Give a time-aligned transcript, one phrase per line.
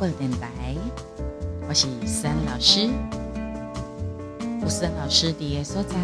[0.00, 0.74] 广播电台，
[1.68, 2.88] 我是三老师。
[4.62, 5.94] 我三老师的所在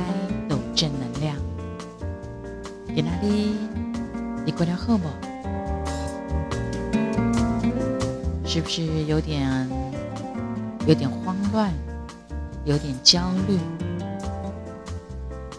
[0.50, 1.34] 有正能量。
[2.88, 3.56] 在哪里？
[4.44, 5.08] 你过得好不？
[8.44, 9.66] 是不是有点
[10.86, 11.72] 有点慌乱，
[12.66, 13.58] 有点焦虑，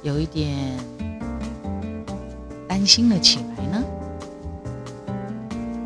[0.04, 0.78] 有一点
[2.68, 3.84] 担心了起来呢？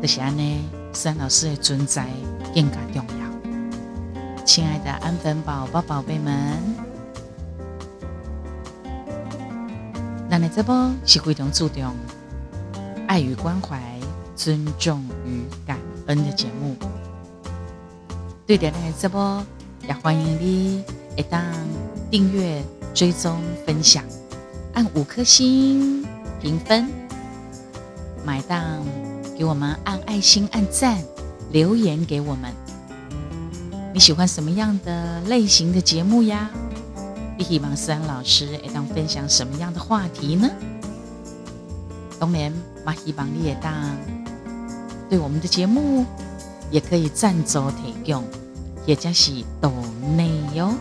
[0.02, 2.06] 这些呢，三老师的存在
[2.54, 4.44] 更加重要。
[4.44, 6.58] 亲爱的安粉宝宝、宝贝们，
[10.28, 11.94] 那你这波是非常注重
[13.06, 13.80] 爱与关怀、
[14.34, 16.76] 尊重与感恩的节目。
[18.46, 19.44] 对的，那这波
[19.86, 20.84] 也欢迎你
[21.16, 21.42] 一档
[22.10, 24.04] 订阅、追踪、分享，
[24.74, 26.04] 按五颗星
[26.40, 26.88] 评分，
[28.24, 28.84] 买档。
[29.34, 31.02] 给我们按爱心、按赞、
[31.52, 32.50] 留言给我们。
[33.94, 36.50] 你喜欢什么样的类型的节目呀？
[37.36, 40.48] 你希望思安老师也当分享什么样的话题呢？
[42.18, 42.52] 当然，
[42.84, 43.72] 马希望你也当
[45.10, 46.06] 对我们的节目
[46.70, 48.24] 也可以赞助提供，
[48.86, 49.70] 也就是抖
[50.16, 50.72] 内哟。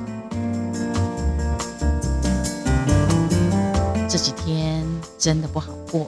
[4.08, 4.86] 这几天
[5.18, 6.08] 真的不好过。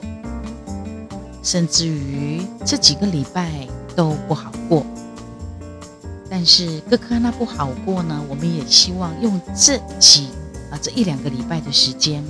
[1.44, 4.84] 甚至于这几个礼拜都不好过，
[6.30, 10.28] 但是各科那不好过呢，我们也希望用这几
[10.72, 12.24] 啊这一两个礼拜的时间，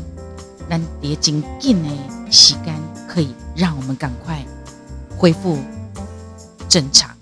[0.69, 1.89] 让叠紧紧的
[2.29, 2.75] 洗干，
[3.09, 4.45] 可以让我们赶快
[5.17, 5.59] 恢复
[6.69, 7.17] 正常，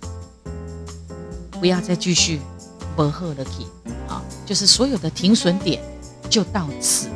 [1.60, 2.40] 不要再继续
[2.96, 3.64] 不喝了去
[4.08, 5.82] 啊，就是所有的停损点
[6.30, 7.08] 就到此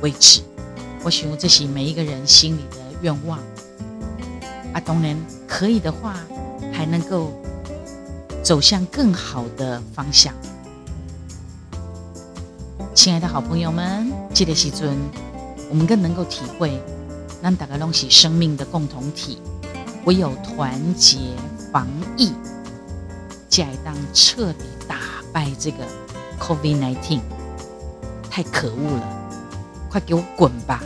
[0.00, 0.40] 为止。
[1.04, 3.38] 我希望这是每一个人心里的愿望。
[4.72, 5.16] 啊，当然
[5.46, 6.16] 可以的话，
[6.72, 7.32] 还能够
[8.42, 10.34] 走向更好的方向。
[12.94, 14.96] 亲爱的好朋友们，记得时尊，
[15.70, 16.80] 我们更能够体会，
[17.42, 19.38] 让大家拢是生命的共同体，
[20.04, 21.18] 唯有团结
[21.72, 22.32] 防疫，
[23.48, 24.96] 才当彻底打
[25.32, 25.78] 败这个
[26.38, 27.20] COVID-19。
[28.30, 29.30] 太可恶了，
[29.90, 30.82] 快给我滚吧！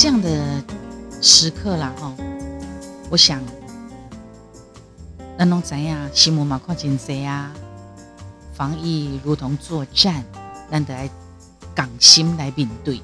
[0.00, 0.64] 这样的
[1.20, 2.16] 时刻啦，哈，
[3.10, 3.38] 我想，
[5.36, 6.08] 那侬怎样？
[6.14, 7.52] 心目嘛靠近谁啊？
[8.54, 10.24] 防疫如同作战，
[10.70, 11.10] 难得来
[11.74, 13.02] 港心来面对，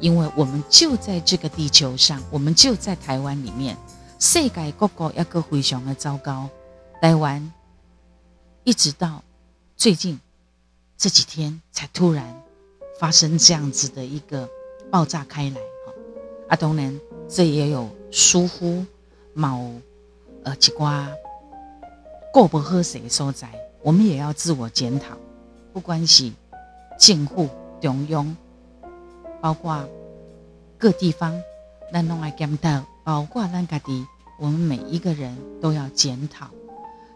[0.00, 3.76] 因为我们就在这个地球上，我们就在台湾里面，
[4.18, 6.48] 世界各国一个非常的糟糕，
[7.02, 7.52] 台湾
[8.64, 9.22] 一直到
[9.76, 10.18] 最近
[10.96, 12.42] 这几天才突然
[12.98, 14.48] 发生这样子的一个
[14.90, 15.60] 爆炸开来。
[16.48, 16.98] 啊，当然，
[17.28, 18.84] 这也有疏忽
[19.34, 19.72] 某
[20.44, 21.08] 呃几瓜
[22.32, 23.48] 过不喝水所在，
[23.82, 25.16] 我们也要自我检讨。
[25.74, 26.32] 不管是
[26.98, 27.48] 政府、
[27.82, 28.36] 中央，
[29.40, 29.86] 包括
[30.78, 31.38] 各地方，
[31.92, 34.06] 咱拢爱检讨，包括咱家己，
[34.38, 36.48] 我们每一个人都要检讨，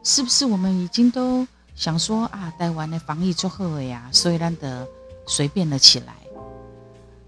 [0.04, 4.86] 是不是我们已经都想说啊，台湾的防疫做好了呀，所以咱得
[5.26, 6.12] 随便了起来，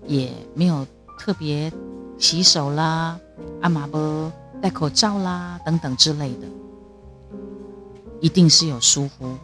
[0.07, 0.87] 也没有
[1.19, 1.73] 特别。
[2.19, 3.19] 洗手啦，
[3.61, 4.33] 阿玛波
[4.63, 6.47] 戴口罩啦，等等之类的，
[8.21, 9.37] 一定是有疏忽，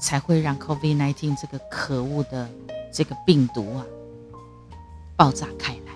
[0.00, 2.48] 才会让 COVID-19 这个可恶的
[2.92, 3.84] 这个病毒啊
[5.16, 5.92] 爆炸开来。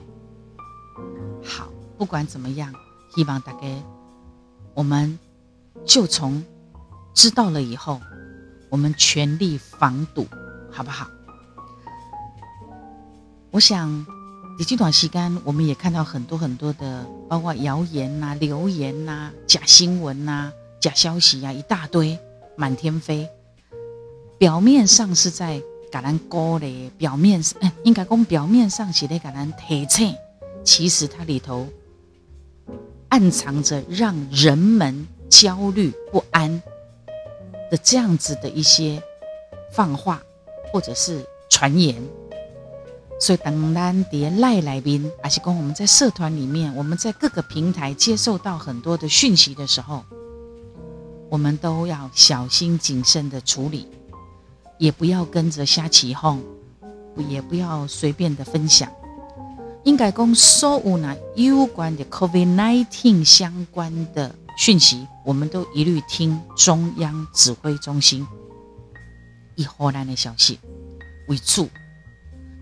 [1.42, 2.72] 好，不管怎么样，
[3.14, 3.60] 希望大家
[4.74, 5.18] 我们
[5.84, 6.44] 就从
[7.14, 8.00] 知道了以后，
[8.68, 10.26] 我们全力防堵，
[10.70, 11.06] 好不好？
[13.52, 14.04] 我想。
[14.58, 20.50] 在这段时间，我们也看到很多很多的，包括谣言呐、留言呐、假新闻呐、
[20.80, 22.18] 假消息呀，一大堆
[22.56, 23.28] 满天飞。
[24.38, 25.60] 表面上是在
[25.92, 30.14] 橄榄沟嘞，表面上，应该讲表面上写的橄榄提称，
[30.64, 31.68] 其实它里头
[33.10, 36.62] 暗藏着让人们焦虑不安
[37.70, 39.02] 的这样子的一些
[39.70, 40.22] 放话，
[40.72, 41.94] 或者是传言。
[43.18, 50.04] 所以，当咱叠赖来宾，而且跟我们在社团里面，我们在各个平台接受到很多的讯息的时候，
[51.30, 53.88] 我们都要小心谨慎的处理，
[54.78, 56.42] 也不要跟着瞎起哄，
[57.28, 58.90] 也不要随便的分享。
[59.84, 68.26] 应该讲，所有呢有关的 COVID-19 相关的讯息，我们都一律听中央指挥中心
[69.54, 70.58] 以荷兰的消息
[71.28, 71.66] 为主。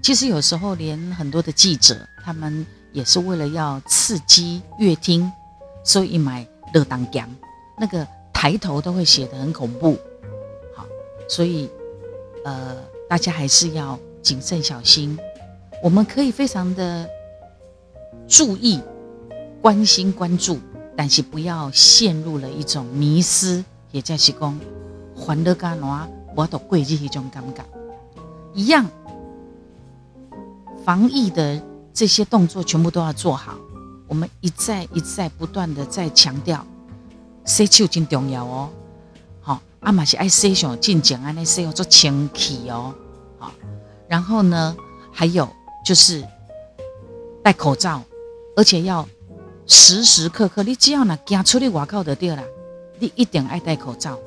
[0.04, 5.32] 其实有时候连很多的记者，他们也是为了要刺激乐听，
[5.82, 7.26] 所以买热当姜，
[7.78, 9.96] 那个抬头都会写的很恐怖。
[10.76, 10.84] 好，
[11.26, 11.70] 所以
[12.44, 12.76] 呃，
[13.08, 15.18] 大家还是要谨慎小心。
[15.82, 17.08] 我们可以非常的
[18.28, 18.82] 注意、
[19.62, 20.58] 关心、关注，
[20.94, 24.60] 但是不要陷入了一种迷失，也就是讲，
[25.16, 26.06] 欢乐干哪，
[26.36, 27.64] 我都贵日一种感觉。
[28.52, 28.86] 一样，
[30.84, 31.60] 防疫的
[31.92, 33.54] 这些动作全部都要做好。
[34.06, 36.64] 我们一再一再不断的在强调，
[37.44, 38.68] 洗手真重要哦。
[39.40, 42.94] 好，阿玛是爱洗手，进前安尼洗手做清气哦。
[43.38, 43.50] 好，
[44.06, 44.76] 然后呢，
[45.10, 45.48] 还有
[45.86, 46.22] 就是
[47.42, 48.02] 戴口罩，
[48.56, 49.08] 而且要
[49.66, 52.42] 时时刻刻，你只要那行出去外口就对啦，
[52.98, 54.18] 你一定爱戴口罩。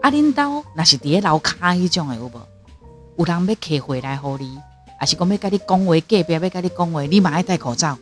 [0.00, 2.40] 啊，领导那是伫个楼卡迄种的有无？
[3.16, 4.56] 有人要客回来互你，
[4.98, 7.96] 还是讲要甲你讲话，隔壁要甲你讲话，你嘛爱戴口罩。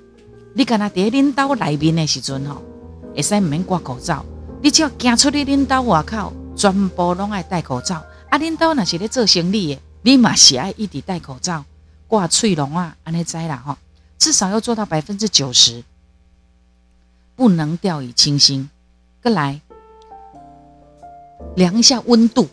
[0.55, 2.63] 你敢若伫领导内面的时阵吼，
[3.15, 4.25] 会使毋免挂口罩。
[4.63, 8.03] 你只要行出去领导外口，全部拢爱戴口罩。
[8.31, 11.63] 啊，领导若是咧做生意的，你嘛是爱一直戴口罩，
[12.09, 13.77] 挂喙笼啊，安尼知啦吼。
[14.19, 15.85] 至少要做到百分之九十，
[17.37, 18.71] 不能掉以轻心。
[19.23, 19.61] 过来
[21.55, 22.49] 量一下温度，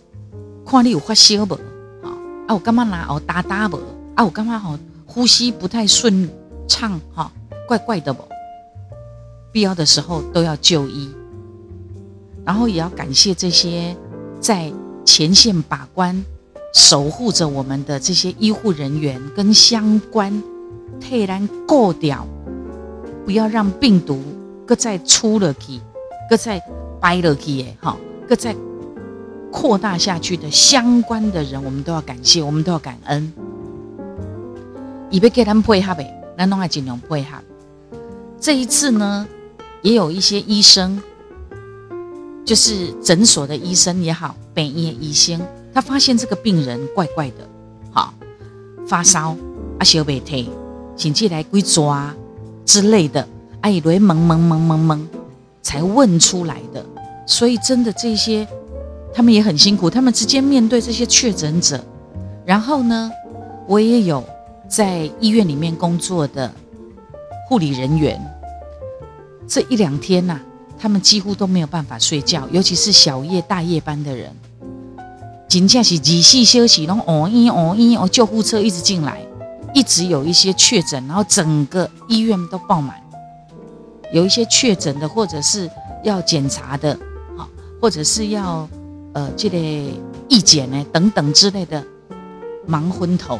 [0.65, 1.55] 看你有发烧无？
[2.03, 2.11] 啊，
[2.49, 3.79] 我感觉哪哦打打无？
[4.15, 6.29] 啊，我感觉吼呼吸不太顺
[6.67, 7.31] 畅，哈，
[7.67, 8.23] 怪怪的不？
[9.51, 11.09] 必要的时候都要就医，
[12.45, 13.95] 然后也要感谢这些
[14.39, 14.71] 在
[15.05, 16.23] 前线把关、
[16.73, 20.41] 守护着我们的这些医护人员跟相关
[20.99, 22.27] 退然过掉，
[23.25, 24.21] 不要让病毒
[24.65, 25.79] 搁再出了去，
[26.29, 26.61] 搁再
[26.99, 28.55] 掰了去耶，哈，搁再。
[29.51, 33.31] 扩大下去的相关的人，我们都要感谢，我们都要感恩。
[35.13, 37.37] 以备给他们配合呗，那弄还尽量配合。
[38.39, 39.27] 这一次呢，
[39.83, 40.99] 也有一些医生，
[42.43, 45.39] 就是诊所的医生也好，北医医生，
[45.71, 47.47] 他发现这个病人怪怪的，
[47.91, 48.11] 好
[48.87, 49.37] 发烧
[49.77, 50.49] 啊，小鼻涕，
[50.97, 52.11] 甚至来鬼抓
[52.65, 53.27] 之类的，
[53.61, 55.07] 啊，以为蒙蒙蒙蒙蒙
[55.61, 56.83] 才问出来的，
[57.27, 58.47] 所以真的这些。
[59.15, 61.79] 他们也很辛苦，他们直接面对这些确诊者。
[62.47, 63.11] 然后呢，
[63.67, 64.23] 我也有
[64.69, 66.51] 在医院里面工作的
[67.47, 68.19] 护理人员，
[69.47, 70.39] 这一两天呐，
[70.77, 74.31] 他们几乎都没有办法睡觉，尤其是小夜、大夜班的人，
[75.47, 79.21] 紧接是仔细休息，然后哦咦哦咦哦，救护车一直进来，
[79.73, 83.01] 一直有一些确诊，然后整个医院都爆满，
[84.11, 85.69] 有一些确诊的，或者是
[86.03, 86.97] 要检查的，
[87.37, 87.47] 好，
[87.81, 88.67] 或者是要。
[89.15, 89.55] 呃，这个
[90.27, 91.85] 意见呢，等等之类的，
[92.65, 93.37] 忙昏头，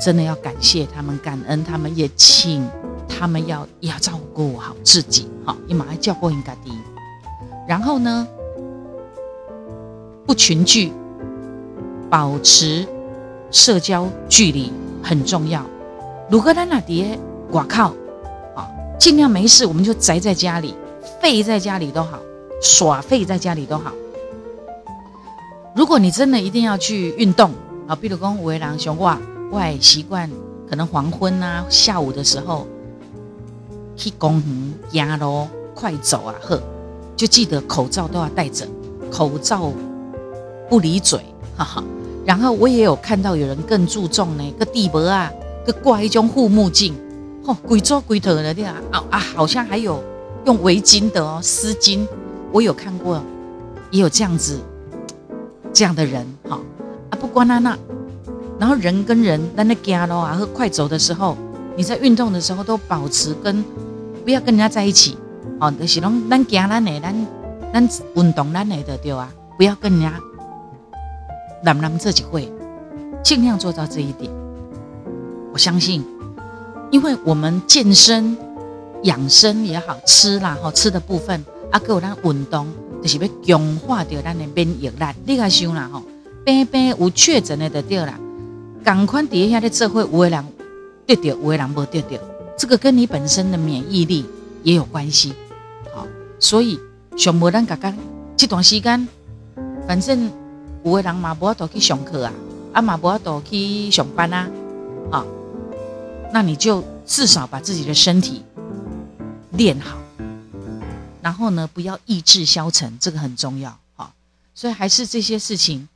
[0.00, 2.66] 真的要感谢他们，感恩他们，也请
[3.08, 6.78] 他们要要照顾好自己，好，你马上叫过应该第一。
[7.68, 8.26] 然后呢，
[10.26, 10.92] 不群聚，
[12.10, 12.86] 保持
[13.50, 14.72] 社交距离
[15.02, 15.64] 很重要。
[16.28, 17.18] 如果在那底
[17.50, 17.92] 挂靠，
[18.56, 18.66] 啊，
[18.98, 20.74] 尽量没事，我们就宅在家里，
[21.20, 22.18] 废在家里都好，
[22.60, 23.92] 耍废在家里都好。
[25.76, 27.52] 如果你真的一定要去运动
[27.86, 29.20] 啊，比如讲五位郎熊话，
[29.52, 30.28] 外习惯
[30.68, 32.66] 可能黄昏啊、下午的时候
[33.94, 34.74] 去公园、
[35.06, 36.60] 行路、快走啊，呵，
[37.14, 38.66] 就记得口罩都要戴着，
[39.10, 39.70] 口罩
[40.68, 41.20] 不离嘴，
[41.56, 41.84] 哈哈。
[42.24, 45.30] 然后我也有看到有人更注重呢，个地膜啊，
[45.64, 46.94] 个挂一种护目镜，
[47.44, 50.02] 哦，鬼做鬼头的对啊，啊啊，好像还有
[50.46, 52.06] 用围巾的哦，丝巾，
[52.50, 53.22] 我有看过，
[53.90, 54.58] 也有这样子。
[55.74, 56.60] 这样的人，哈
[57.08, 57.78] 啊，不管那那，
[58.62, 61.36] 然后人跟人在那走咯啊，和快走的时候，
[61.76, 63.64] 你在运动的时候都保持跟
[64.22, 65.18] 不要跟人家在一起，
[65.58, 67.26] 哦，就是拢咱行咱的，咱
[67.72, 69.28] 咱运动咱的的对啊，
[69.58, 70.14] 不要跟人家
[71.64, 72.48] 咱们这几会
[73.24, 74.30] 尽量做到这一点。
[75.52, 76.04] 我相信，
[76.92, 78.36] 因为我们健身
[79.02, 82.68] 养生也好吃啦，哈吃的部分啊，够咱运动。
[83.02, 85.04] 就是要强化掉咱的免疫力。
[85.24, 86.00] 你看想啦吼，
[86.44, 88.16] 病病有确诊的就对啦。
[88.84, 90.44] 赶快底下的社会，有的人
[91.06, 92.20] 得掉，有的人无得掉，
[92.58, 94.26] 这个跟你本身的免疫力
[94.62, 95.32] 也有关系。
[95.94, 96.06] 好，
[96.38, 96.78] 所以
[97.16, 97.96] 上无咱刚刚
[98.36, 99.06] 这段时间，
[99.86, 100.30] 反正
[100.84, 102.32] 有的人嘛无法去上课啊，
[102.72, 104.50] 啊嘛无法去上班啊，
[105.10, 105.26] 好，
[106.32, 108.42] 那你就至少把自己的身体
[109.52, 109.98] 练好。
[111.20, 113.78] 然后呢，不要意志消沉，这个很重要。
[113.94, 114.12] 好，
[114.56, 115.88] 所以还是这些事情，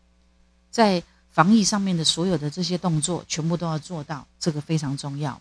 [0.70, 1.02] 在
[1.36, 5.38] 防疫上面的所有的这些动作，全部都要做到，这个非常重要。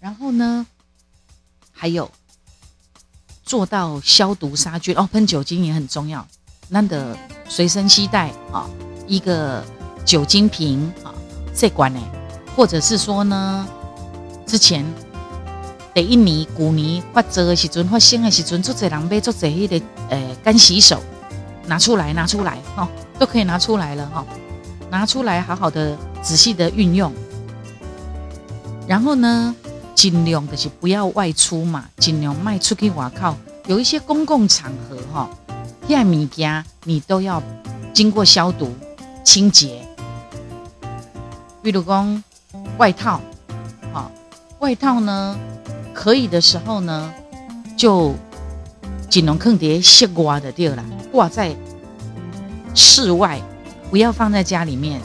[0.00, 0.66] 然后呢，
[1.72, 2.10] 还有
[3.44, 6.26] 做到消毒杀菌哦，喷酒精也很重要。
[6.70, 7.14] 那的
[7.50, 8.66] 随身携带啊，
[9.06, 9.62] 一个
[10.06, 11.12] 酒精瓶啊，
[11.54, 12.00] 这管呢，
[12.56, 13.68] 或者是说呢，
[14.46, 14.82] 之前
[15.92, 20.98] 第一年古年发热的时阵，发生的时阵，做这人买做这迄个呃干洗手，
[21.66, 22.88] 拿出来拿出来哈，
[23.20, 24.24] 都可以拿出来了哈，
[24.90, 27.12] 拿出来好好的仔细的运用，
[28.88, 29.54] 然后呢，
[29.94, 33.36] 尽量的是不要外出嘛，尽量卖出去外靠，
[33.66, 35.28] 有一些公共场合哈。
[35.88, 37.42] 样物件你都要
[37.92, 38.72] 经过消毒
[39.22, 39.86] 清洁，
[41.62, 42.24] 比如讲
[42.78, 43.20] 外套，
[43.92, 44.10] 好
[44.60, 45.36] 外套呢，
[45.92, 47.12] 可以的时候呢，
[47.76, 48.14] 就
[49.10, 51.54] 尽量坑叠卸挂的掉了，挂在
[52.74, 53.40] 室外，
[53.90, 55.00] 不要放在家里面。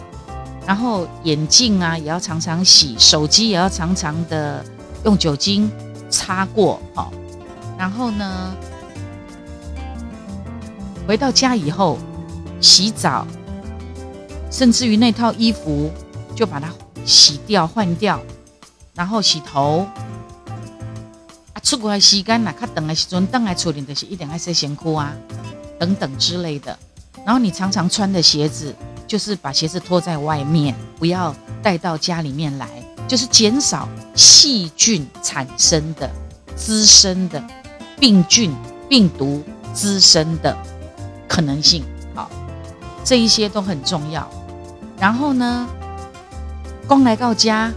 [0.65, 4.65] 然后眼镜啊也要常常洗，手机也要常常的
[5.03, 5.72] 用酒精
[6.10, 7.12] 擦过，好，
[7.77, 8.55] 然后呢。
[11.07, 12.00] 回到家以后，
[12.60, 13.27] 洗澡，
[14.50, 15.91] 甚至于那套衣服
[16.36, 16.74] 就把它
[17.05, 18.19] 洗掉换掉，
[18.95, 19.88] 然后洗头。
[21.53, 25.13] 啊，出国的时间呐，较等的时阵，等来处理的是一定要洗身裤啊，
[25.77, 26.75] 等等之类的。
[27.25, 28.74] 然后你常常穿的鞋子，
[29.08, 32.70] 就是把鞋子脱在外面，不要带到家里面来，
[33.08, 36.10] 就是减少细菌产生的
[36.55, 37.44] 滋生的
[38.00, 38.53] 病菌、
[38.88, 40.55] 病毒滋生的。
[41.27, 42.29] 可能性，好，
[43.03, 44.29] 这一些都很重要。
[44.98, 45.67] 然后呢，
[46.88, 47.74] 刚来到家，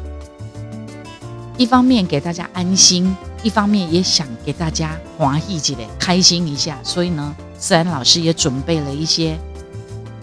[1.56, 6.78] 一方面给大家安心，一方面也想给大家华一起来开心一下。
[6.84, 9.36] 所以呢，自然老师也准备了一些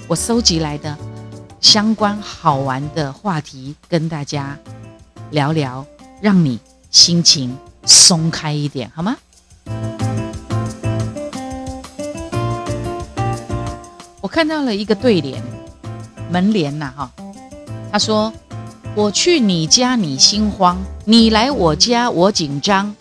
[0.08, 0.98] 我搜集来的
[1.60, 4.58] 相关好玩的话题，跟大家
[5.32, 5.86] 聊聊，
[6.22, 9.18] 让你心情松开一点，好吗？
[14.22, 15.44] 我看到了一个对联，
[16.32, 17.12] 门联呐哈，
[17.92, 18.32] 他说
[18.96, 22.96] ：“我去你家你心慌，你来我家我紧张。”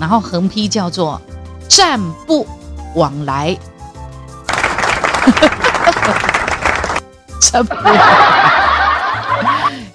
[0.00, 1.20] 然后横批叫做
[1.68, 2.46] “站不
[2.94, 3.56] 往来”，
[7.40, 7.74] 暂不，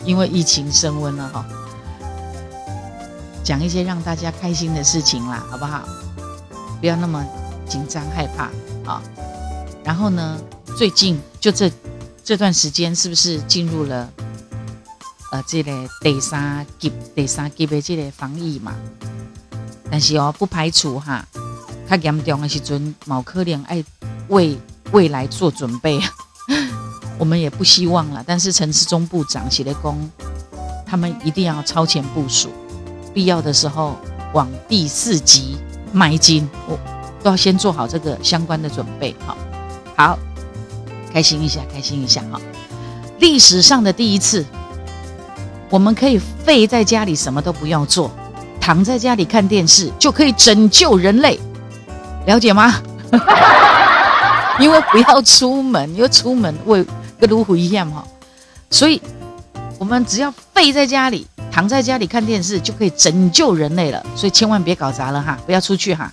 [0.04, 1.46] 因为疫情升温了哈，
[3.44, 5.84] 讲一些让大家开心的事情啦，好不好？
[6.80, 7.26] 不要那么
[7.68, 8.44] 紧张害怕
[8.92, 9.02] 啊。
[9.84, 10.38] 然后呢？
[10.78, 11.72] 最近就这
[12.24, 14.08] 这段时间，是不是进入了
[15.32, 18.76] 呃这个第三级、第三级别这个防疫嘛？
[19.90, 21.26] 但是哦，不排除哈，
[21.90, 23.84] 较严重的时阵，某可能爱
[24.30, 24.58] 为
[24.92, 26.00] 未来做准备。
[27.18, 28.24] 我们也不希望了。
[28.26, 30.10] 但是陈世忠部长写的功，
[30.86, 32.50] 他们一定要超前部署，
[33.14, 33.96] 必要的时候
[34.34, 35.58] 往第四级
[35.92, 36.78] 迈进，我
[37.24, 39.16] 都要先做好这个相关的准备。
[39.26, 39.38] 好。
[39.96, 40.20] 好，
[41.12, 42.40] 开心一下，开心一下哈！
[43.18, 44.46] 历史上的第一次，
[45.72, 48.12] 我们可以废在家里，什么都不要做，
[48.62, 51.40] 躺在家里看电视就可以拯救人类，
[52.28, 52.74] 了解吗？
[54.60, 56.86] 因为不要出门，因为出门会
[57.18, 58.06] 跟如虎一样哈，
[58.70, 59.02] 所以
[59.80, 66.12] 我们只要废在家里，躺在家里看电视就可以拯救人类了，所以千万别搞砸了哈，不要出去哈，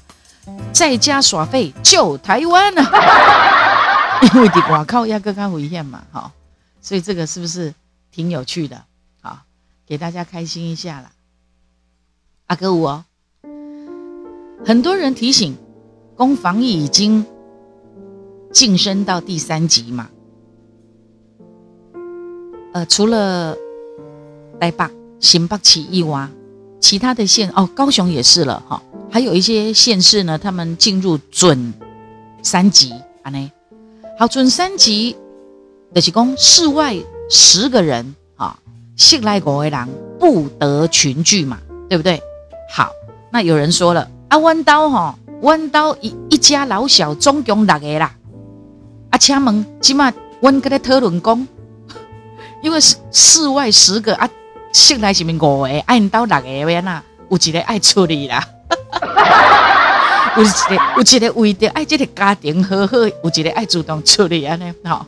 [0.73, 4.21] 在家耍废救台湾啊！
[4.23, 6.31] 因为的外靠压根看危险嘛，哈，
[6.81, 7.75] 所以这个是不是
[8.13, 8.85] 挺有趣的？
[9.21, 9.39] 好，
[9.85, 11.11] 给大家开心一下啦。
[12.47, 13.05] 阿哥五哦，
[14.65, 15.57] 很多人提醒，
[16.17, 17.25] 攻防疫已经
[18.53, 20.09] 晋升到第三级嘛。
[22.73, 23.57] 呃，除了
[24.61, 24.85] 台北、
[25.21, 26.29] 新北市以外，
[26.81, 31.73] 其他的县哦，高雄也是了哈，还有一些县市呢，他们进入准
[32.43, 32.93] 三级
[33.23, 33.53] 啊呢。
[34.19, 35.17] 好，准三级
[35.95, 36.97] 就是讲室外
[37.29, 38.59] 十个人啊，
[38.97, 42.21] 室内五个人不得群聚嘛，对不对？
[42.73, 42.91] 好，
[43.33, 48.11] 那有人说了啊，弯刀哈，弯刀一一家老小总共六个啦。
[49.11, 50.11] 啊，请问起码
[50.41, 51.47] 阮跟他讨论讲，
[52.63, 54.29] 因为室室外十个啊，
[54.73, 58.43] 室内是咪五个，按到六个边呐，有一个爱处理啦。
[60.37, 65.07] 有一个有一个为着爱这个家庭好好，有一个爱主动处理安尼好，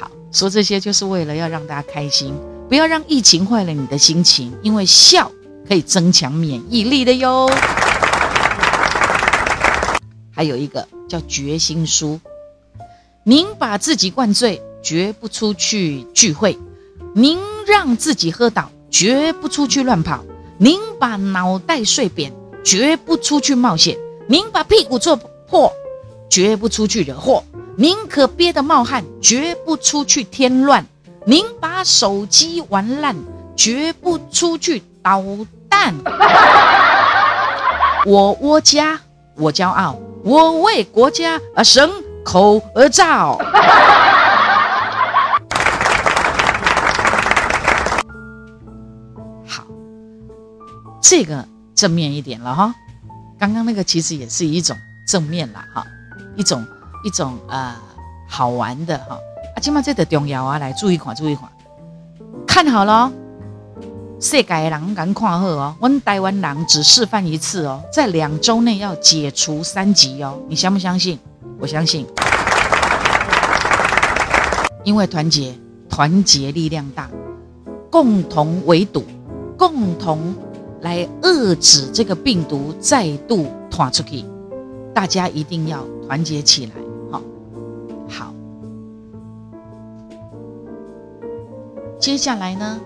[0.00, 2.32] 好说这些就是为了要让大家开心，
[2.68, 5.30] 不要让疫情坏了你的心情，因为笑
[5.68, 7.50] 可以增强免疫力的哟。
[10.40, 12.18] 还有一个叫决心书，
[13.24, 16.56] 您把自己灌醉，绝不出去聚会；
[17.14, 20.24] 您让自己喝倒，绝不出去乱跑；
[20.56, 22.32] 您把脑袋睡扁，
[22.64, 23.94] 绝不出去冒险；
[24.28, 25.14] 您把屁股坐
[25.46, 25.70] 破，
[26.30, 27.44] 绝不出去惹祸；
[27.76, 30.82] 宁可憋得冒汗，绝不出去添乱；
[31.26, 33.14] 您把手机玩烂，
[33.54, 35.22] 绝不出去捣
[35.68, 35.94] 蛋。
[38.08, 38.98] 我窝家，
[39.36, 41.90] 我骄傲，我为国家而生
[42.24, 43.38] 口而造。
[49.46, 49.64] 好，
[51.00, 52.74] 这个正面一点了哈。
[53.38, 54.76] 刚刚那个其实也是一种
[55.08, 55.86] 正面了哈，
[56.36, 56.66] 一种
[57.02, 57.74] 一种呃
[58.28, 59.18] 好玩的哈。
[59.56, 61.48] 啊，今嘛这的重要啊，来注意看，注意看，
[62.46, 63.10] 看好了。
[64.22, 71.18] 世界的人敢看好哦，我们台湾人只示范一次哦，在两周内要解除三级哦，你相不相信？
[71.58, 72.06] 我相信，
[74.84, 75.54] 因为团结，
[75.88, 77.08] 团结力量大，
[77.90, 79.04] 共同围堵，
[79.56, 80.34] 共同
[80.82, 84.22] 来遏制这个病毒再度传出去，
[84.94, 86.72] 大家一定要团结起来，
[87.10, 87.22] 好，
[88.06, 88.34] 好，
[91.98, 92.78] 接下来呢？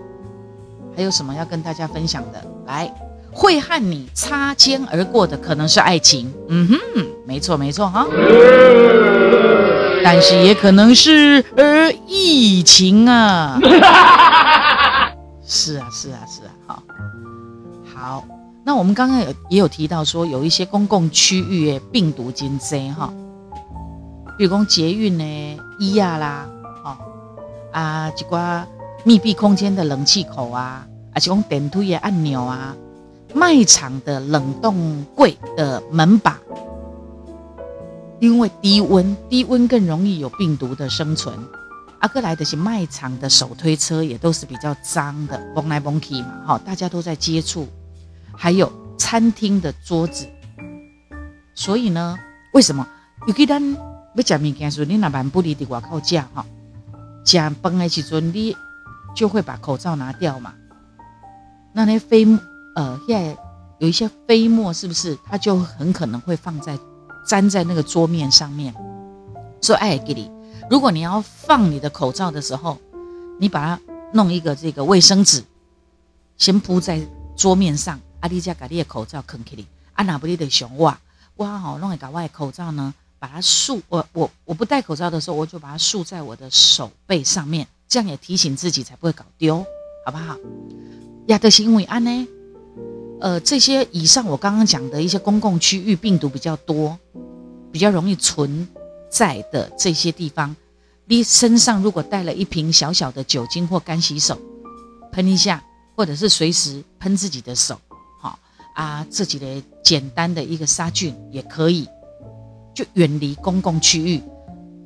[0.97, 2.43] 还有什么要跟大家分享的？
[2.67, 2.91] 来，
[3.33, 6.79] 会和你擦肩而过的可能是爱情，嗯哼，
[7.27, 8.07] 没错没错哈，
[10.03, 13.59] 但是也可能是呃疫情啊，
[15.45, 16.83] 是啊是啊是啊，好，
[17.95, 18.25] 好，
[18.65, 23.13] 那我们刚刚有也有提到说，有一些公共区域病毒金灾哈，
[24.39, 26.47] 比如讲捷运呢、医啊啦，
[26.85, 26.97] 哦
[27.73, 28.63] 啊一寡。
[29.05, 32.75] 密闭空间的冷气口啊，而且用电推的按钮啊，
[33.35, 36.39] 卖场的冷冻柜的门把，
[38.19, 41.39] 因为低温，低温更容易有病毒的生存。
[41.99, 47.69] 阿哥来的是卖场的手推车，也都是比较脏的，蹦来蹦去嘛，哈，大家都在接触。
[48.35, 50.27] 还有餐厅的桌子，
[51.55, 52.19] 所以呢，
[52.55, 52.87] 为什么？
[53.27, 56.45] 尤其咱要食物件时，你那蛮不离的外口食哈，
[57.25, 58.57] 食饭的时阵你。
[59.15, 60.55] 就会把口罩拿掉嘛？
[61.73, 62.27] 那那飞
[62.77, 63.37] 呃，现在
[63.79, 66.79] 有一些飞沫，是不是它就很可能会放在
[67.29, 68.75] 粘在那个桌面上面？
[69.63, 70.31] 说哎，给你，
[70.69, 72.79] 如果你要放你的口罩的时候，
[73.41, 73.81] 你把它
[74.13, 75.45] 弄一个这个卫生纸，
[76.37, 77.01] 先铺在
[77.37, 78.01] 桌面上。
[78.21, 80.99] 阿丽家把你的口罩啃起来，阿哪不利的熊哇
[81.37, 87.67] 哇好，弄一个外口罩呢，把它竖我我我不戴口罩的时候，我就把它竖在我的手背上面。
[87.89, 89.65] 这样也提醒自己，才不会搞丢，
[90.05, 90.37] 好不好？
[91.29, 92.29] 亚德行为安呢？
[93.21, 96.99] 呃，这些以上我刚刚讲的一些公共区域病毒比较多、
[97.73, 98.69] 比较容易存
[99.09, 100.55] 在的这些地方，
[101.07, 104.39] 你身上如果带了一瓶小小的酒精或干洗手，
[105.13, 105.65] 喷一下，
[105.97, 107.81] 或者是随时喷自己的手，
[108.21, 108.39] 好
[108.75, 111.89] 啊，自己的简单的一个杀菌也可以，
[112.75, 114.21] 就远离公共区域。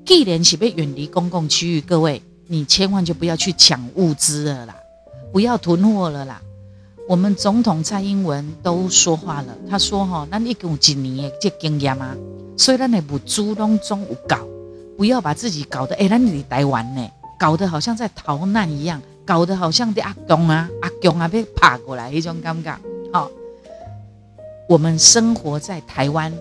[0.04, 2.22] 既然是被远离公共区域，各位。
[2.50, 4.74] 你千万就不要去抢物资了啦，
[5.32, 6.40] 不要囤货了啦。
[7.06, 12.16] 我们总统蔡英文都说话了，他说：“哈，那你有几年这经验吗？
[12.56, 14.38] 所以咱的物资当中有搞，
[14.96, 17.06] 不要把自己搞得哎，那你台湾呢，
[17.38, 22.76] 搞得好像在逃难一样，搞得好像的阿公啊、阿公啊被爬过来一种尴尬。
[23.12, 23.30] 好，
[24.68, 26.32] 我们生活在台湾，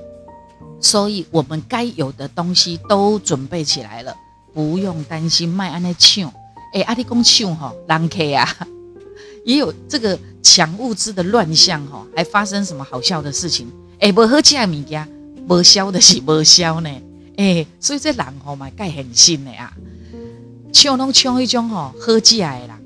[0.80, 4.16] 所以我们该有的东西都准备起来了。”
[4.58, 6.34] 不用担心卖安尼抢，
[6.74, 8.68] 哎，阿弟讲抢吼，人客啊，
[9.46, 13.72] 也有这个抢物资的乱象吼，还发生什么好笑的事情？
[14.00, 15.08] 哎，无好吃的物件，
[15.48, 16.90] 无销的是 无销呢，
[17.36, 19.72] 哎，所以这人吼嘛，该狠心的啊，
[20.74, 22.80] 抢拢抢一种吼好吃的啦，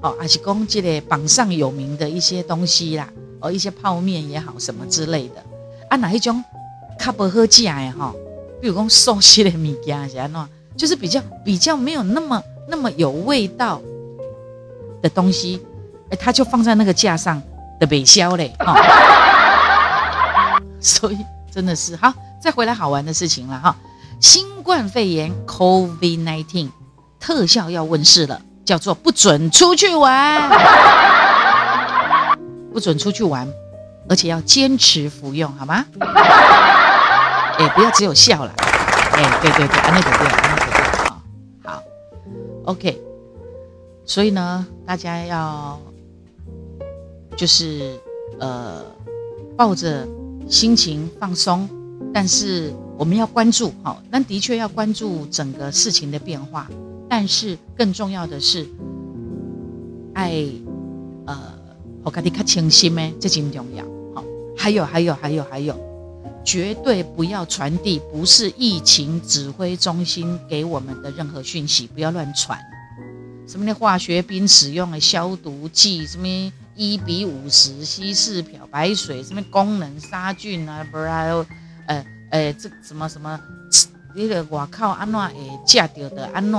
[0.00, 3.06] 哦，还是讲这个榜上有名的一些东西啦，
[3.40, 5.44] 哦，一些泡面也好，什么之类的，
[5.90, 6.42] 啊，哪一种
[6.98, 8.16] 较不好吃的吼？
[8.62, 10.40] 比如讲素食的物件是安怎？
[10.78, 13.82] 就是比较比较没有那么那么有味道
[15.02, 15.60] 的东西，
[16.10, 17.42] 哎，它就放在那个架上
[17.80, 18.74] 的北销嘞，哈，
[20.80, 21.18] 所以
[21.52, 23.76] 真的是好，再回来好玩的事情了哈。
[24.20, 26.70] 新冠肺炎 COVID-19
[27.20, 30.48] 特效要问世了，叫做不准出去玩，
[32.72, 33.48] 不准出去玩，
[34.08, 35.84] 而且要坚持服用，好吗？
[37.58, 38.52] 哎，不要只有笑了，
[39.12, 40.47] 哎，对对对，啊那个对。
[42.68, 43.00] OK，
[44.04, 45.80] 所以呢，大家要
[47.34, 47.98] 就是
[48.38, 48.84] 呃
[49.56, 50.06] 抱着
[50.50, 51.66] 心情放松，
[52.12, 56.68] 但是我们要关注，好，那的确要关注整个事情的变化，
[57.08, 58.66] 但是更重要的是，
[60.12, 60.44] 爱
[61.24, 61.38] 呃，
[62.04, 63.82] 我跟你较清晰咩，这真重要。
[64.14, 64.22] 好，
[64.54, 65.74] 还有还有还有还有，
[66.48, 72.58] 绝对不要传递不是疫情指挥中心给我们的任何讯息，不要乱传。
[73.46, 76.26] 什么的化学兵使用的消毒剂，什么
[76.74, 81.28] 一比五十稀释漂白水，什么功能杀菌啊，不然
[81.86, 83.38] 呃呃这什么什么，
[84.14, 85.34] 那个外口安怎会
[85.66, 86.58] 食到的安怎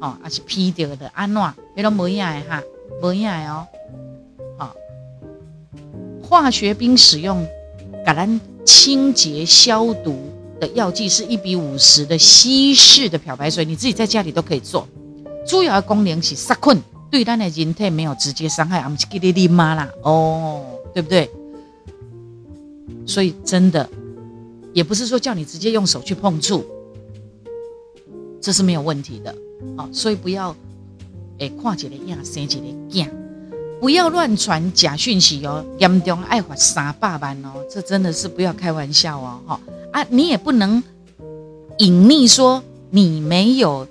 [0.00, 2.62] 哦，还是批掉的安怎，那都无影的哈，
[3.02, 3.66] 无影的哦。
[4.56, 4.74] 好，
[6.22, 7.46] 化学兵使用，
[8.06, 10.18] 给咱清洁消毒
[10.60, 14.86] 的药剂是一比五十的稀释的漂白水，你自己在家里都可以做。
[15.46, 16.78] 主要的功能是杀菌，
[17.10, 21.30] 对咱的人体没有直接伤害，俺们是给你你妈啦，哦，对不对？
[23.06, 23.88] 所以真的，
[24.74, 26.62] 也不是说叫你直接用手去碰触，
[28.38, 29.34] 这是没有问题的，
[29.78, 30.54] 好，所以不要，
[31.38, 33.08] 诶，看起来样生起来惊，
[33.80, 39.60] 不要乱传假讯息哦，严重爱罚三百万哦，这真的是不要开玩笑哦，哈
[39.92, 40.82] 啊，你也不能
[41.78, 43.86] 隐匿说你没有。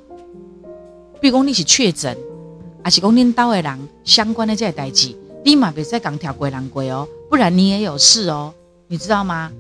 [1.20, 2.16] 比如讲你是确诊，
[2.84, 8.54] 还是讲恁兜的人相关的这些代志，立马别再讲跳过人过哦，不然你也有事哦，
[8.88, 9.52] 你知道吗？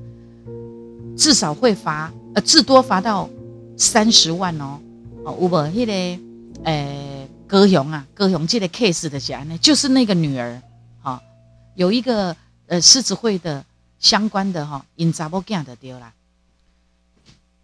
[1.15, 3.27] 至少会罚，呃，至多罚到
[3.75, 4.77] 三十万哦。
[5.23, 5.91] 哦，有无迄个，
[6.65, 7.16] 诶，
[7.47, 10.61] 高雄啊，高雄这个 case 的安呢，就是那个女儿，
[11.01, 11.21] 哈，
[11.75, 12.35] 有一个
[12.67, 13.63] 呃狮子会的
[13.99, 16.13] 相关的哈，因查某囝的丢啦，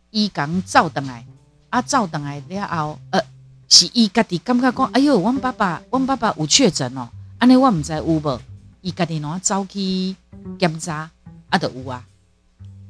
[0.10, 1.26] 伊讲照等来，
[1.70, 3.22] 啊，照等来了后，呃。
[3.70, 8.40] 是伊家己感觉讲，哎呦，阮爸爸，阮爸爸有确诊哦，安尼我毋知有无，
[8.82, 10.16] 伊家己喏走去
[10.60, 11.10] 检查，
[11.50, 12.06] 啊，都有啊。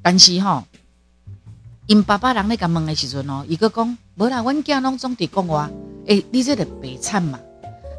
[0.01, 0.65] 但是吼，
[1.87, 5.69] 因爸爸人咧甲问的时阵哦，伊个讲，无啦，阮囝拢总伫讲我，
[6.07, 7.39] 诶，你这个白惨嘛，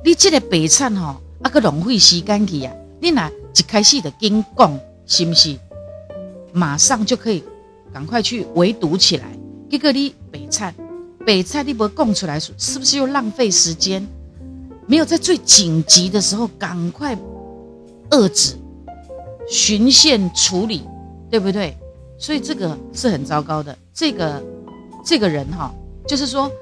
[0.04, 3.22] 你这个白惨吼，啊，个浪费时间去啊，你若
[3.56, 5.56] 一开始就紧讲，是不是？
[6.52, 7.42] 马上就可以
[7.92, 9.24] 赶快去围堵起来，
[9.70, 10.74] 结果你白惨。
[11.26, 14.06] 北蔡立博供出来，是不是又浪费时间？
[14.86, 17.16] 没有在最紧急的时候赶快
[18.10, 18.56] 遏制、
[19.48, 20.82] 循线处理，
[21.30, 21.74] 对不对？
[22.18, 23.74] 所以这个是很糟糕的。
[23.94, 24.44] 这个
[25.02, 25.74] 这个人哈，
[26.06, 26.52] 就是说，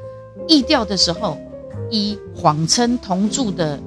[0.49, 1.39] 疫调的时候，
[1.91, 3.79] 以谎称同住的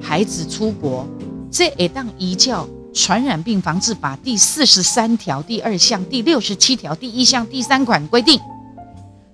[0.00, 1.06] 孩子出国，
[1.50, 8.40] 这也当移教传染病防治法第四十三条第二项、第六十七条第一项第三款规定，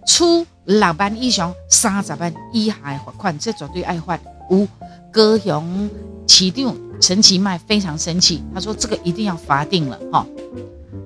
[0.06, 0.46] 出。
[0.66, 4.16] 六班以上三十万以下的罚款，这绝对爱罚。
[4.50, 4.68] 五
[5.10, 5.90] 高雄
[6.28, 10.24] 市长陈其迈非常生气，他说这个一定要罚定了哈。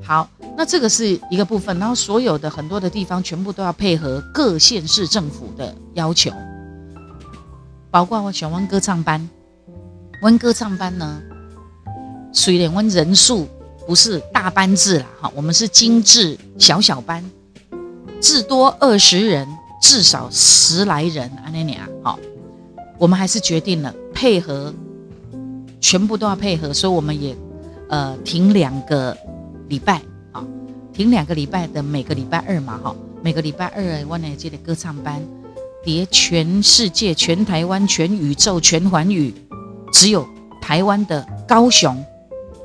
[0.02, 6.30] 好，那这个是一个部分，然后所有的很多的地方全部都要配合各县市政府的要求，
[7.90, 9.28] 包括我选温歌唱班，
[10.22, 11.20] 温歌唱班呢，
[12.32, 13.46] 虽然温人数
[13.86, 17.24] 不是大班制啦，哈，我们是精致小小班。
[18.20, 19.46] 至多二十人，
[19.82, 22.18] 至少十来人，安妮妮啊，好，
[22.96, 24.72] 我们还是决定了配合，
[25.78, 27.36] 全部都要配合，所以我们也
[27.90, 29.14] 呃停两个
[29.68, 30.44] 礼拜，啊，
[30.92, 35.22] 停两个礼拜的每个礼拜二嘛，哈，每个礼拜二我呢接的歌唱班，
[35.82, 39.32] 叠全世界、全台湾、全宇宙、全环宇，
[39.92, 40.26] 只有
[40.60, 42.04] 台湾的高雄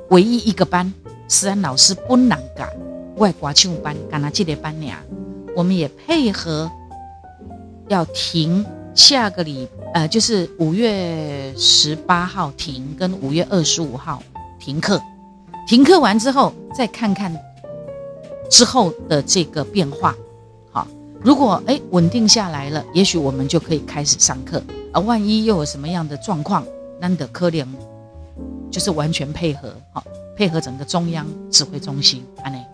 [0.09, 0.93] 唯一一个班，
[1.27, 2.69] 思安老师不能干
[3.17, 4.97] 外国唱班，干他这个班俩。
[5.55, 6.69] 我们也配合
[7.87, 14.21] 要停下个礼，呃，就是五月十八号停，跟五月二十五号
[14.59, 15.01] 停课。
[15.69, 17.31] 停课完之后，再看看
[18.49, 20.15] 之后的这个变化。
[20.71, 20.87] 好，
[21.21, 24.59] 如果哎稳定下来了，也许我们就可以开始上课。
[24.91, 26.65] 而万一又有什么样的状况，
[26.99, 27.67] 难得科联
[28.71, 30.03] 就是完全配合，好，
[30.35, 32.65] 配合整个中央指挥中心，安内。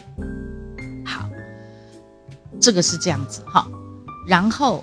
[2.61, 3.67] 这个是这样子哈，
[4.25, 4.81] 然后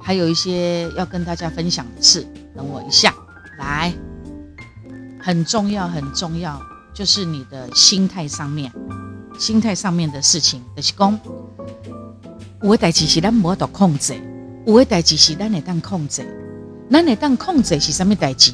[0.00, 3.12] 还有一些要跟大家分享的事，等我一下，
[3.58, 3.92] 来，
[5.20, 6.58] 很重要很重要，
[6.98, 8.72] 就是你的心态上面，
[9.38, 11.16] 心态上面的事情，就是讲，
[12.60, 14.20] 有的代志是咱无得控制，
[14.66, 16.26] 有的代志是咱会当控制，
[16.90, 18.52] 咱会当控制是什么代志？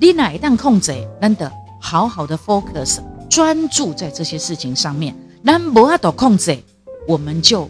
[0.00, 6.58] 你哪一当控制，咱得好好的 focus，专注在这些事情上面，咱无法度控制。
[7.06, 7.68] 我们就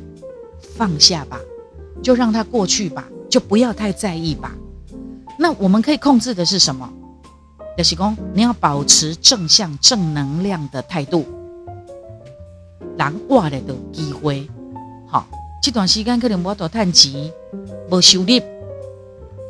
[0.77, 1.41] 放下吧，
[2.01, 4.55] 就让它过去吧，就不要太在意吧。
[5.37, 6.89] 那我们可以控制的是什么？
[7.77, 11.25] 德喜公，你要保持正向、正能量的态度。
[12.97, 14.49] 难挂的的机会，
[15.09, 15.27] 好，
[15.61, 17.33] 这段时间可能无多趁钱，
[17.91, 18.43] 无收入，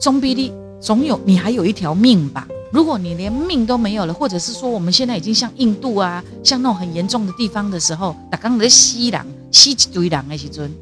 [0.00, 2.48] 总比你总有你还有一条命吧。
[2.72, 10.72] 如果你连命都没有了，或者是说我们现在已经像印度啊，像那种很严重的地方的时候，打刚的吸狼吸一堆人那些尊，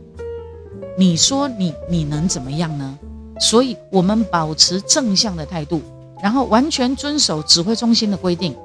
[0.96, 2.96] 你说你你能怎么样呢？
[3.40, 5.82] 所以我们保持正向的态度，
[6.22, 8.56] 然后完全遵守指挥中心的规定。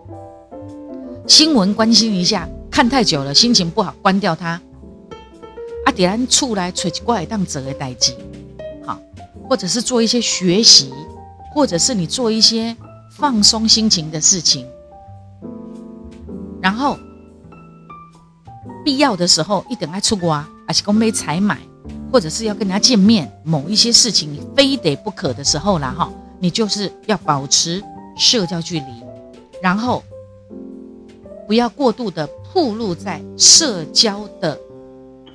[1.28, 4.62] 新闻关心一下，看太久了心情不好，关掉它。
[5.86, 8.16] 啊，点然出来吹一怪当折的代际，
[8.86, 9.00] 好，
[9.50, 10.94] 或者是做一些学习，
[11.54, 12.76] 或者是你做一些。
[13.10, 14.68] 放松心情的事情，
[16.62, 16.96] 然后
[18.86, 21.58] 必要的时候一等爱出国啊，还是公杯采买，
[22.12, 27.84] 或者是要跟人家见面，某一些事情你非得不可的时候啦，哈，你就是要保持
[28.18, 29.04] 社交距离，
[29.62, 30.04] 然后
[31.48, 34.60] 不要过度的暴露在社交的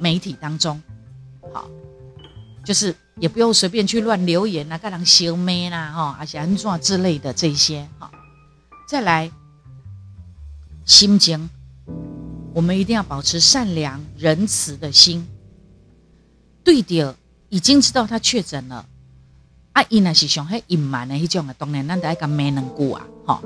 [0.01, 0.83] 媒体当中，
[1.53, 1.69] 好，
[2.65, 2.95] 就是。
[3.21, 8.11] 也不用随便去乱留言啊，跟人修妹啦，哈，而且安怎之类的这些，哈，
[8.89, 9.31] 再来
[10.87, 11.49] 心情，
[12.55, 15.29] 我们一定要保持善良仁慈的心。
[16.65, 17.15] 对的，
[17.51, 18.87] 已经知道他确诊了，
[19.73, 23.41] 啊，伊那是上黑隐瞒的迄种啊，当然咱得爱讲骂两句啊，吼，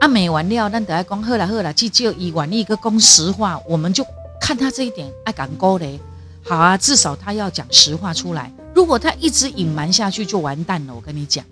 [0.00, 4.06] 啊骂完了，咱得爱讲好啦好啦，至少伊愿意个讲实话，我们就
[4.40, 5.98] 看他这一点爱讲高嘞，
[6.44, 8.52] 好啊，至少他要讲实话出来。
[8.74, 10.94] 如果他一直隐瞒下去，就完蛋了。
[10.94, 11.44] 我跟你讲，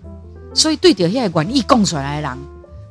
[0.53, 2.37] 所以对着遐个愿意讲出来的人，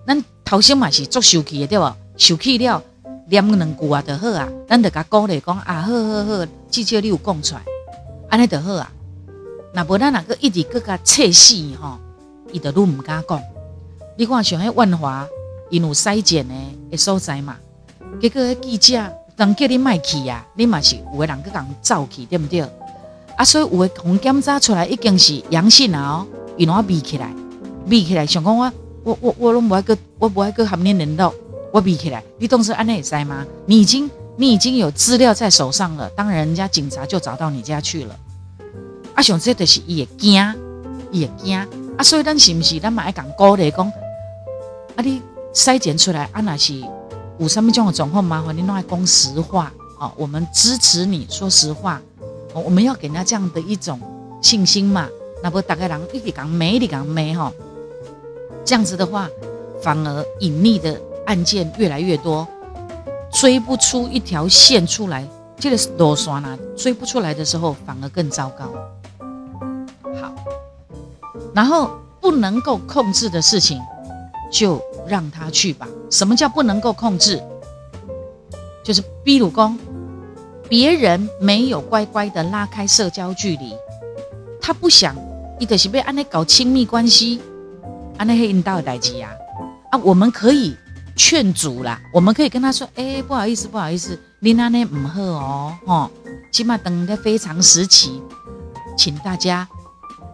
[0.06, 1.90] 咱头先嘛是做受气的对不？
[2.18, 2.82] 受气了，
[3.30, 4.46] 念两句啊就好啊。
[4.68, 7.62] 咱得甲鼓励讲啊，好好好，至少你有讲出来，
[8.28, 8.92] 安尼就好啊。
[9.72, 11.98] 那无咱那个一直搁较测试吼，
[12.52, 13.40] 伊就愈毋敢讲。
[14.16, 15.26] 你看像迄万华，
[15.70, 17.56] 因有筛检诶诶所在嘛，
[18.20, 18.94] 结果记者
[19.36, 22.60] 人叫你卖去啊，你嘛是有个人搁讲走去，对不对？
[23.36, 26.26] 啊，所以有诶红检查出来已经是阳性啊哦，
[26.56, 27.32] 伊拢啊闭起来，
[27.88, 28.72] 闭起来，想讲我
[29.04, 31.32] 我我我拢无爱个，我无爱个含念人道，
[31.72, 33.46] 我闭起来，你当时安尼会使吗？
[33.66, 38.16] 你已经你已经有资料在手上了，当然人家警察就找到你家去了。
[39.18, 40.54] 啊，像这就是伊会惊，
[41.10, 41.58] 伊会惊。
[41.96, 43.84] 啊，所以咱是毋是咱嘛爱讲鼓励讲，
[44.94, 45.20] 啊，你
[45.52, 46.80] 筛检出来啊，那是
[47.36, 52.00] 有啥物种的状况，麻烦你拢爱讲实话哦，我们支持你说实话。
[52.54, 54.00] 我们要给人家这样的一种
[54.40, 55.08] 信心嘛？
[55.42, 57.52] 那不大概人一直讲没，一直讲没哈，
[58.64, 59.28] 这样子的话，
[59.82, 62.46] 反而隐匿的案件越来越多，
[63.32, 65.26] 追不出一条线出来，
[65.58, 66.56] 这个是多刷呢？
[66.76, 68.70] 追不出来的时候，反而更糟糕。
[71.58, 71.90] 然后
[72.20, 73.80] 不能够控制的事情，
[74.48, 75.88] 就让他去吧。
[76.08, 77.42] 什么叫不能够控制？
[78.84, 79.76] 就是逼鲁公。
[80.68, 83.74] 别人没有乖乖的拉开社交距离，
[84.60, 85.16] 他不想，
[85.58, 87.40] 伊就是被安尼搞亲密关系，
[88.18, 89.28] 安尼黑引导的代志呀。
[89.90, 90.76] 啊，我们可以
[91.16, 96.10] 劝阻啦，我们可以跟他说，哎，不好意思，不好意思，你那呢唔好哦，吼，
[96.52, 98.22] 起码等个非常时期，
[98.96, 99.66] 请大家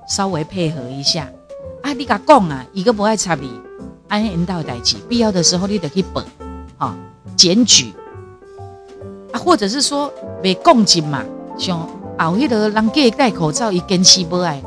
[0.09, 1.29] 稍微配合一下。
[1.83, 3.51] 啊，你甲讲啊，伊个不爱插你，
[4.09, 6.23] 安尼引导的代志，必要的时候你得去报，
[6.79, 6.95] 哈，
[7.37, 7.93] 检举。
[9.33, 10.13] 啊，或者是说
[10.43, 11.23] 未共进嘛，
[11.59, 14.63] 像后迄个人叫戴口罩，伊坚持不爱，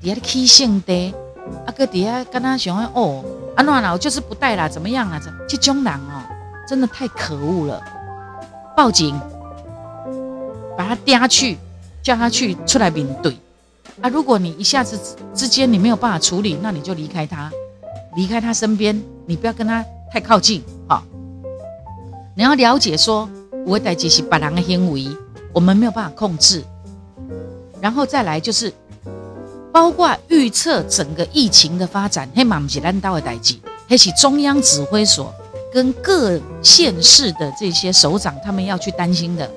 [0.00, 1.14] 底下起性地，
[1.64, 3.24] 啊个底下跟他想哦，
[3.56, 5.20] 啊那啦，我就是不戴啦，怎么样啊？
[5.48, 6.22] 这这种人哦，
[6.68, 7.82] 真的太可恶了，
[8.76, 9.18] 报警，
[10.76, 11.56] 把他抓去，
[12.02, 13.36] 叫他去出来面对。
[14.00, 14.98] 啊，如果你一下子
[15.34, 17.50] 之间你没有办法处理，那你就离开他，
[18.16, 21.04] 离开他身边，你不要跟他太靠近，好，
[22.34, 23.28] 你要了解说。
[23.64, 25.06] 我代志是别人的行为，
[25.52, 26.64] 我们没有办法控制。
[27.80, 28.72] 然后再来就是，
[29.72, 33.54] 包括预测整个疫情的发展，黑马不是咱刀的代志，
[33.88, 35.32] 黑是中央指挥所
[35.72, 39.48] 跟各县市的这些首长他们要去担心的，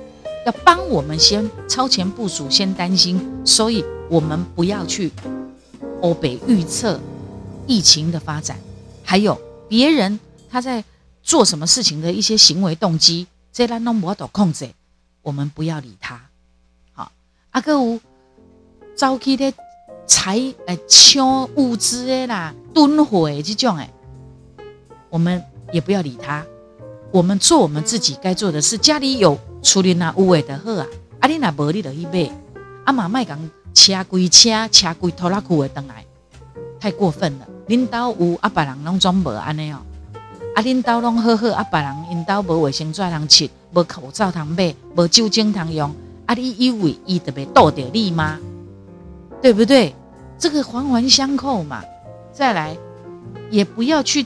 [0.46, 5.10] 要帮我们先超前部署，先担心，所以我们不要去
[6.00, 7.00] 欧北预测
[7.66, 8.56] 疫情的发展，
[9.02, 9.36] 还有
[9.68, 10.84] 别人他在
[11.20, 13.26] 做什么事情的一些行为动机。
[13.52, 14.68] 这咱拢无法度控制，
[15.22, 16.20] 我们不要理他。
[16.92, 17.10] 好，
[17.50, 17.98] 啊，个有
[18.94, 19.52] 早期的
[20.06, 23.90] 财诶抢物资的啦，囤货这种诶，
[25.10, 26.46] 我们也不要理他。
[27.10, 28.78] 我们做我们自己该做的事。
[28.78, 30.86] 家里有处理那有诶的好啊，
[31.20, 32.30] 啊，你那无你就去买。
[32.84, 33.36] 啊嘛卖讲
[33.74, 36.04] 车归车，车归拖拉裤的登来，
[36.78, 37.46] 太过分了。
[37.66, 39.78] 领导有啊，别人拢总无安尼哦。
[40.54, 45.92] 啊，恁兜拢好好，啊，别人因兜无卫生纸通吃，无口罩通买，无酒精通用，
[46.26, 48.38] 啊，你以为伊特别斗得力吗？
[49.42, 49.94] 对不对？
[50.38, 51.82] 这个环环相扣嘛。
[52.32, 52.76] 再来，
[53.50, 54.24] 也不要去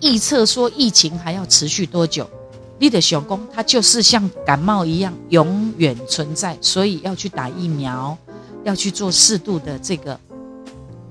[0.00, 2.30] 预测说疫情还要持续多久。
[2.78, 8.16] 你的小工，它就是像感冒一样，永远存在，所以要去打疫苗，
[8.64, 10.18] 要去做适度的这个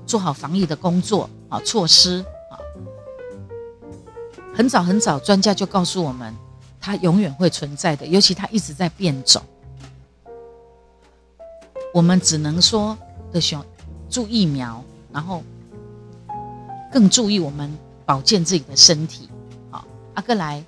[0.06, 2.56] 做好防疫的工作啊措施啊。
[4.54, 6.34] 很早很早，专家就告诉我们。
[6.80, 9.42] 它永远会存在的，尤其它一直在变种。
[11.92, 12.96] 我们只能说
[13.32, 13.60] 的选
[14.08, 15.42] 注疫苗，然后
[16.90, 17.76] 更注意我们
[18.06, 19.28] 保健自己的身体。
[19.70, 20.64] 好，阿哥来，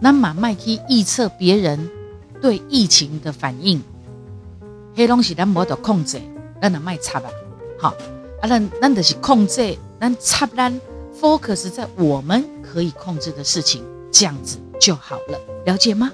[0.00, 1.90] 那马麦去预测别人
[2.40, 3.82] 对疫情的反应，
[4.94, 6.20] 黑东西咱无得控制，
[6.60, 7.30] 咱能卖插吧？
[7.78, 7.94] 好，
[8.40, 10.80] 啊，咱咱就是控制，咱插咱
[11.20, 13.82] focus 在我们可以控制的事情，
[14.12, 14.58] 这样子。
[14.78, 16.12] 就好了，了解吗？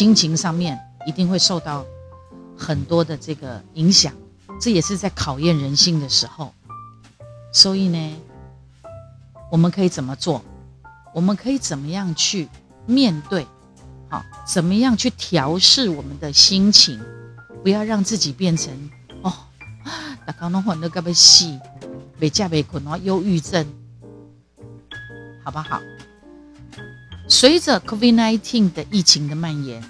[0.00, 1.84] 心情上面一定会受到
[2.56, 4.14] 很多的这个影响，
[4.58, 6.54] 这也是在考验人性的时候。
[7.52, 8.16] 所以呢，
[9.52, 10.42] 我们可以怎么做？
[11.12, 12.48] 我们可以怎么样去
[12.86, 13.46] 面对？
[14.08, 16.98] 好，怎么样去调试我们的心情？
[17.62, 18.72] 不要让自己变成
[19.20, 19.30] 哦，
[20.24, 21.60] 大刚弄混的个被戏，
[22.18, 23.66] 被架被困，然后忧郁症，
[25.44, 25.78] 好不好？
[27.32, 29.80] 随着 COVID-19 的疫情的蔓延，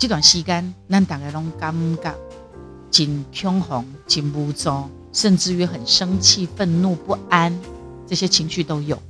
[0.00, 2.12] 这段时间，咱大家拢感觉
[2.90, 7.56] 真恐慌、真无助，甚至于很生气、愤怒、不安，
[8.04, 9.00] 这些情绪都有，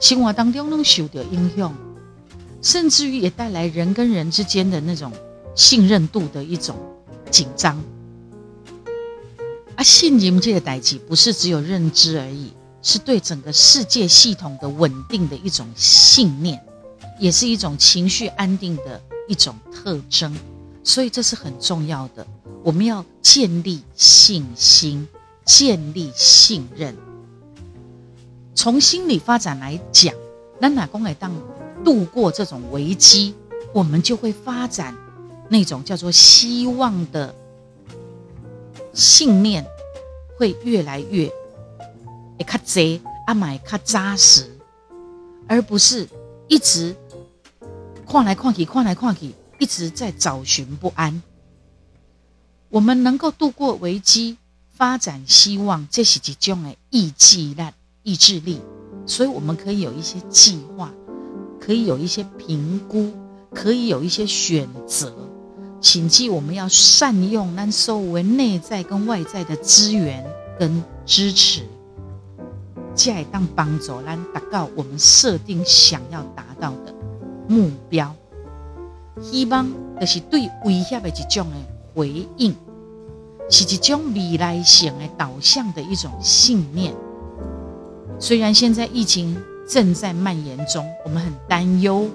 [0.00, 1.72] 生活当中拢受到影响。
[2.60, 5.12] 甚至于也带来人跟人之间的那种
[5.54, 6.74] 信任度的一种
[7.30, 7.78] 紧张。
[9.76, 12.52] 啊，信任这个代际不是只有认知而已，
[12.84, 16.62] 是对整个世界系统的稳定的一种信念，
[17.18, 20.36] 也是一种情绪安定的一种特征。
[20.84, 22.24] 所以这是很重要的，
[22.62, 25.08] 我们要建立信心，
[25.44, 26.94] 建立信任。
[28.54, 30.14] 从心理发展来讲，
[30.60, 31.32] 那哪公来当？
[31.82, 33.34] 度过这种危机，
[33.74, 34.96] 我们就会发展
[35.48, 37.34] 那种叫做希望的
[38.94, 39.66] 信念，
[40.38, 41.30] 会越来越
[42.44, 44.54] 也卡贼阿买卡扎实，
[45.48, 46.06] 而不是
[46.46, 46.94] 一直
[48.06, 51.22] 看来看去看来看去，一直在找寻不安。
[52.68, 54.36] 我们能够度过危机，
[54.76, 57.56] 发展希望，这是一种的意志力，
[58.02, 58.60] 意志力，
[59.06, 60.92] 所以我们可以有一些计划。
[61.58, 63.10] 可以有一些评估，
[63.54, 65.16] 可以有一些选择。
[65.80, 70.26] 请记，我们要善用那所谓内在跟外在的资源
[70.58, 71.62] 跟支持，
[72.94, 76.94] 再当帮助咱达到我们设定想要达到的
[77.48, 78.14] 目标。
[79.20, 79.66] 希望
[80.00, 81.56] 就是对威胁的一种的
[81.94, 82.54] 回应，
[83.50, 86.94] 是一种未来性的导向的一种信念。
[88.18, 89.36] 虽然现在疫情。
[89.66, 92.06] 正在蔓延中，我们很担忧。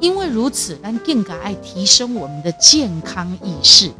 [0.00, 3.92] 因为如此，但更加爱提升我们的健康意识，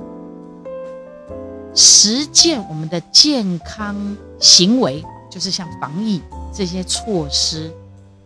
[1.76, 6.20] 实践我们的健康行为，就是像防疫
[6.52, 7.72] 这些措施，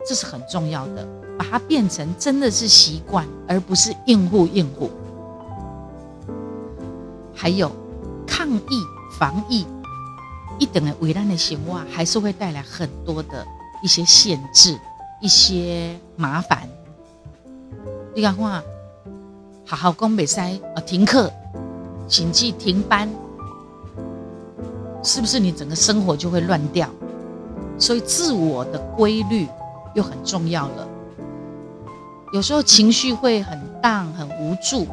[0.05, 1.07] 这是很重要的。
[1.39, 4.91] 把它变成真的是习惯，而不是应付应付。
[7.33, 7.71] 还有
[8.27, 8.83] 抗疫
[9.19, 9.65] 防疫，
[10.59, 13.47] 一等的危难的行为，还是会带来很多的。
[13.83, 14.77] 一些限制，
[15.21, 16.67] 一些麻烦。
[18.15, 18.63] 你讲话，
[19.67, 21.31] 好好讲比赛啊，停课，
[22.09, 23.07] 请记停班，
[25.05, 26.89] 是不是你整个生活就会乱掉？
[27.79, 29.47] 所以自我的规律
[29.95, 30.89] 又很重要了。
[32.33, 34.87] 有时候情绪会很荡、很无助，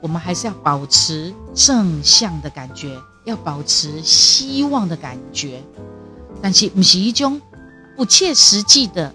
[0.00, 5.62] 我们还是要保持正向的感觉，要保持希望的感觉，
[6.40, 7.40] 但是不是一种。
[7.94, 9.12] 不切实际的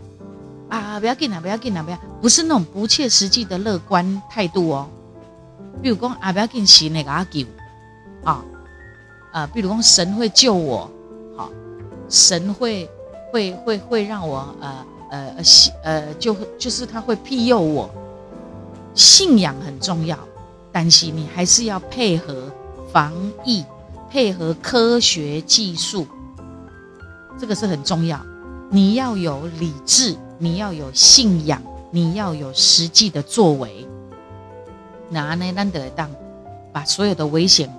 [0.70, 1.00] 啊！
[1.00, 1.42] 不要紧啊！
[1.42, 1.82] 不要紧啊！
[1.82, 4.88] 不要，不是那种不切实际的乐观态度哦。
[5.82, 7.44] 比如讲啊，不要紧，是那个阿救
[8.24, 8.46] 啊
[9.34, 9.48] 啊！
[9.48, 10.90] 比如讲神会救我，
[12.10, 12.90] 神会
[13.32, 15.36] 会会会让我呃呃
[15.84, 17.90] 呃就就是他会庇佑我。
[18.94, 20.18] 信仰很重要，
[20.72, 22.52] 但是你还是要配合
[22.92, 23.14] 防
[23.46, 23.64] 疫，
[24.10, 26.08] 配合科学技术，
[27.40, 28.20] 这个是很重要。
[28.72, 33.88] 你要有理智，你要有信仰，你要有实际的作为。
[35.10, 36.10] 那呢，咱得当
[36.74, 37.72] 把所有的危险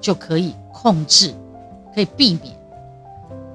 [0.00, 1.34] 就可以控制，
[1.94, 2.57] 可以避免。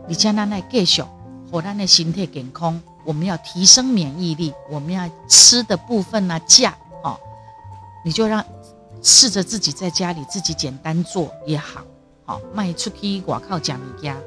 [0.07, 1.03] 你将咱来继续，
[1.51, 6.73] 和咱的身体健康，我们要提升免疫力，我们要吃的部分呢，价
[7.03, 7.17] 哦，
[8.03, 8.43] 你就让
[9.01, 11.81] 试着自己在家里自己简单做也好，
[12.25, 14.17] 好卖出去外靠讲物家，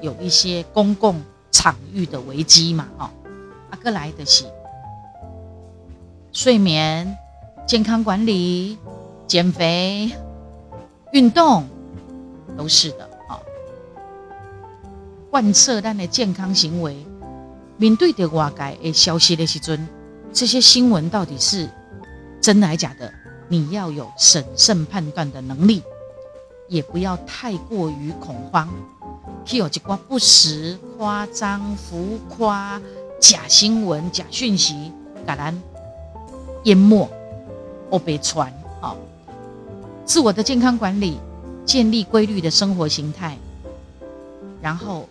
[0.00, 3.10] 有一些公共场域的危机嘛，哦，
[3.70, 4.44] 阿哥来的是
[6.32, 7.16] 睡眠。
[7.66, 8.78] 健康管理、
[9.28, 10.10] 减肥、
[11.12, 11.68] 运动
[12.58, 13.08] 都是的，
[15.30, 16.96] 贯彻咱的健康行为。
[17.76, 19.86] 面对的外界的消息的时阵，
[20.32, 21.68] 这些新闻到底是
[22.40, 23.12] 真的还是假的？
[23.48, 25.82] 你要有审慎判断的能力，
[26.68, 28.68] 也不要太过于恐慌，
[29.44, 32.80] 去有一寡不实、夸张、浮夸、
[33.18, 34.92] 假新闻、假讯息，
[35.24, 35.62] 把咱
[36.64, 37.08] 淹没。
[37.90, 38.96] 或被传，好，
[40.04, 41.18] 自我的健康管理，
[41.66, 43.36] 建立规律的生活形态，
[44.62, 45.08] 然后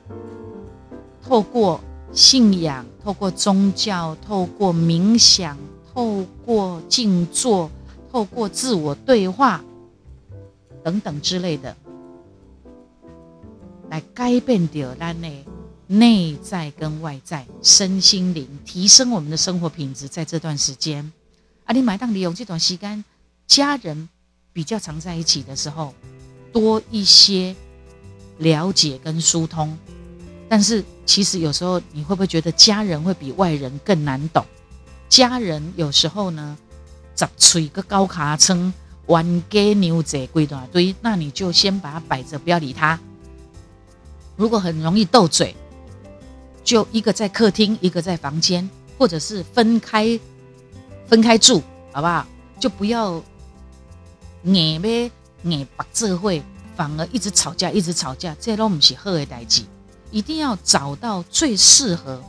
[1.24, 1.82] 透过
[2.14, 5.58] 信仰，透过宗教，透过冥想，
[5.94, 7.70] 透过静坐，
[8.12, 9.64] 透过自我对话
[10.84, 11.76] 等等之类的，
[13.90, 15.30] 来改变掉咱的
[15.88, 21.12] 内在跟外在身心灵，提升我们的生活品质，在这段时间。
[21.66, 23.04] 啊，你买当利用这段时间，
[23.46, 24.10] 家人
[24.54, 25.94] 比较常在一起的时候，
[26.52, 27.56] 多一些
[28.40, 29.78] 了解跟疏通。
[30.50, 34.44] 但是其实有时候你会不会觉得家人会比外人更难懂？
[35.08, 36.58] 家人有时候呢，
[37.16, 38.74] 十吹个高卡称
[39.06, 43.00] 玩给牛仔归大堆，那你就先把它摆着，不要理他。
[44.36, 45.56] 如果很容易斗嘴，
[46.64, 48.68] 就一个在客厅，一个在房间，
[48.98, 50.20] 或者是分开。
[51.08, 52.26] 分开住，好不好？
[52.60, 53.24] 就不要
[54.44, 55.12] 硬呗
[55.44, 56.44] 硬把智慧，
[56.80, 59.64] 反而一直吵架，一直吵架，这都不是好的代志。
[60.12, 62.24] 一定要找到最适合。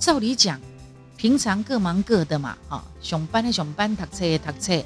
[0.00, 0.60] 照理讲，
[1.16, 4.84] 平常各忙各的嘛，哈，上班的上班，读册的读册，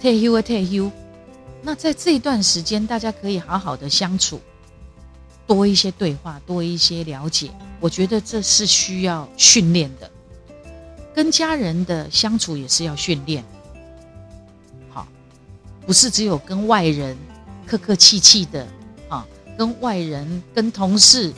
[0.00, 0.88] 退休的退休。
[1.60, 4.40] 那在这段时间，大家可以好好的相处，
[5.44, 7.50] 多一些对话，多一些了解。
[7.80, 10.08] 我觉得这是需要训练的。
[11.12, 13.44] 跟家人的相处也是要训练，
[15.86, 17.16] 不是只有跟外人
[17.66, 18.66] 客客气气的
[19.08, 19.24] 啊，
[19.56, 21.32] 跟外人、跟同事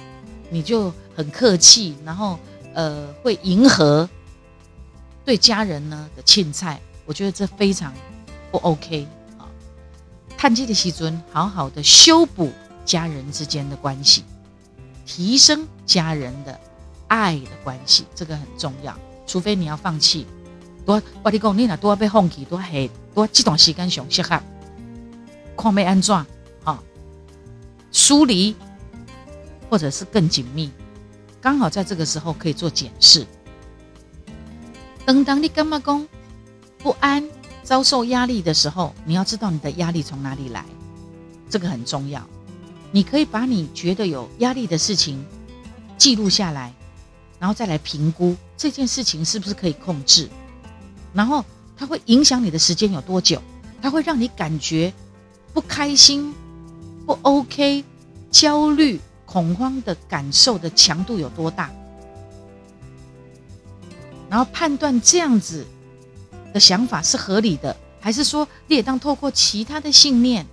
[0.51, 2.38] 你就很客气，然后
[2.74, 4.09] 呃会迎合
[5.24, 7.92] 对家人呢的欠菜，我觉得这非常
[8.51, 9.44] 不 OK 啊。
[10.36, 12.51] 探基的西尊，好好的修补
[12.86, 14.24] 家人之间的关系，
[15.05, 16.59] 提升家人的
[17.09, 18.96] 爱的关系，这个很重要。
[19.26, 20.26] 除非你要放弃，
[20.89, 24.41] 多我你讲，你若多被放弃，多系多这段时间上适合，
[25.55, 26.16] 看要安怎，
[26.64, 26.82] 哈，
[27.93, 28.57] 疏离
[29.68, 30.70] 或者是更紧密，
[31.43, 33.26] 刚好在这个时候可以做检视。
[35.05, 36.09] 等当你干嘛讲
[36.78, 37.28] 不安、
[37.62, 40.64] 遭受压力的时候，你要知道你的压力从哪里来，
[41.51, 42.26] 这个很重要。
[42.93, 45.22] 你可以把你觉得有压力的事情
[45.99, 46.72] 记录下来。
[47.39, 50.28] 然后再来评估这件事情是不是可以控制，
[51.13, 51.45] 然后
[51.77, 53.43] 它会影响你的时间有多久？
[53.81, 54.93] 它会让你感觉
[55.53, 56.35] 不开心、
[57.07, 57.85] 不 OK、
[58.31, 61.71] 焦虑、恐慌的感受的强度有多大？
[64.29, 65.67] 然后判断这样子
[66.53, 70.47] 的想法是合理的，还是说你也当透过其他的信念，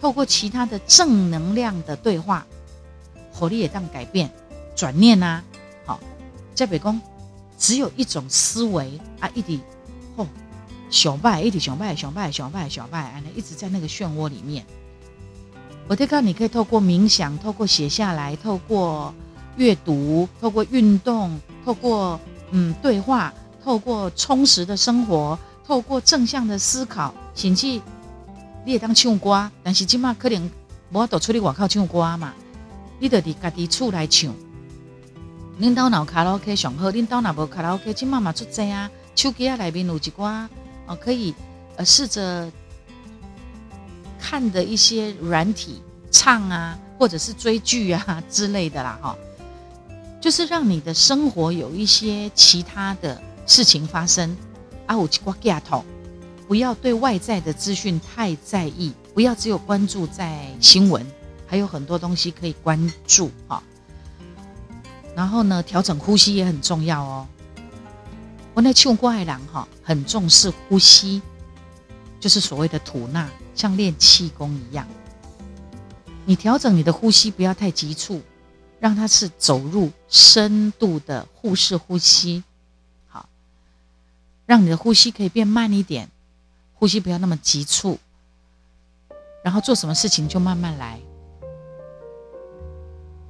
[0.00, 2.46] 透过其他的正能量的对话，
[3.32, 4.30] 火力也当改变、
[4.74, 5.44] 转念啊？
[6.52, 7.00] 在北宫，
[7.56, 9.62] 只有一种思维啊，一直吼
[10.90, 14.66] 小败，一直小败，小败，小败，小败，啊，一直在那个漩涡里面。
[15.86, 19.14] 我提告你可以透过冥想，透过写下来，透过
[19.56, 22.20] 阅读，透过运动，透过
[22.50, 23.32] 嗯对话，
[23.62, 27.66] 透过充实的生活，透过正向的思考，甚至
[28.64, 30.50] 你也当唱歌，但是今嘛可能
[30.90, 32.34] 无得出去外口唱歌嘛，
[32.98, 34.34] 你得伫家己厝来唱。
[35.60, 40.48] 恁兜脑卡拉 OK 上好，恁兜哪无卡拉 OK，今妈妈出这啊，手机啊内面有一寡
[40.90, 41.32] 哦，可以
[41.76, 42.50] 呃试着
[44.18, 45.80] 看的一些软体
[46.10, 49.16] 唱啊，或者是追剧啊 之类的啦哈，
[50.20, 54.36] 就是让你的生活有一些其他的事情发生
[54.86, 55.84] 啊，有一寡镜头，
[56.48, 61.06] 不要对外在的资讯太在意，不要只有关注在新闻，
[61.46, 63.62] 还有很多东西可以关注哈。
[65.14, 67.28] 然后呢，调整呼吸也很重要哦。
[68.60, 71.22] 我那唱歌的人哈，很重视呼吸，
[72.20, 74.86] 就是所谓的吐纳，像练气功一样。
[76.26, 78.20] 你调整你的呼吸，不要太急促，
[78.78, 82.44] 让它是走入深度的腹式呼吸。
[83.08, 83.30] 好，
[84.44, 86.10] 让你的呼吸可以变慢一点，
[86.74, 87.98] 呼吸不要那么急促。
[89.42, 91.00] 然后做什么事情就慢慢来，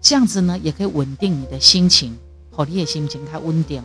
[0.01, 2.19] 这样子呢，也可以稳定你的心情，
[2.51, 3.81] 好，你的心情它稳定。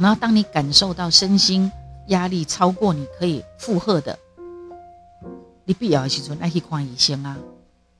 [0.00, 1.70] 然后，当你感受到身心
[2.06, 4.18] 压力超过你可以负荷的，
[5.66, 7.36] 你必要时阵爱去看医生啊！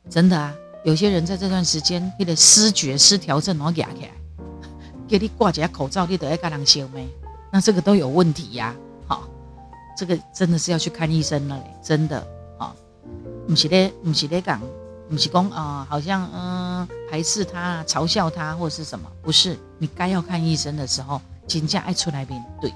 [0.09, 4.11] 真的啊，有些人在这段时间，你的失觉失调症然后压起来，
[5.07, 7.07] 给你挂几下口罩，你都要跟人笑咩？
[7.53, 8.75] 那这个都有问题呀！
[9.07, 9.29] 好，
[9.95, 12.27] 这个真的是要去看医生了嘞，真的
[12.57, 12.75] 好，
[13.47, 14.59] 不是咧，不是咧讲，
[15.11, 19.07] 不是讲啊，好像嗯排斥他、嘲笑他或是什么？
[19.21, 21.21] 不是，你该要看医生的时候。
[21.51, 22.73] 请假爱出来面对，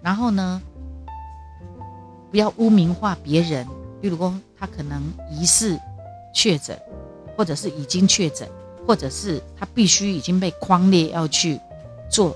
[0.00, 0.62] 然后呢，
[2.30, 3.68] 不要污名化别人。
[4.00, 5.78] 比如说，他可能疑似
[6.34, 6.80] 确诊，
[7.36, 8.48] 或者是已经确诊，
[8.86, 11.60] 或者是他必须已经被框列要去
[12.10, 12.34] 做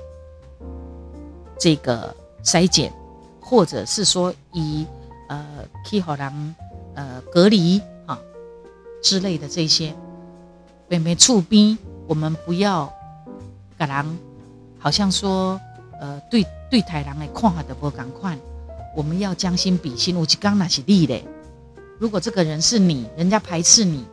[1.59, 2.15] 这个
[2.45, 2.93] 筛检，
[3.41, 4.87] 或者是说以
[5.31, 5.47] 呃
[5.83, 6.55] 替好人
[6.95, 8.21] 呃隔离啊
[9.03, 9.95] 之类的这些，
[10.89, 12.93] 被没触逼，我们不要
[13.79, 14.26] 给人。
[14.87, 15.61] 好像说，
[16.01, 18.39] 呃，对对台人的看法都不赶快，
[18.95, 20.15] 我们要将心比心。
[20.15, 21.25] 我就刚那是力嘞，
[21.99, 24.05] 如果这个人是你，人家排斥你，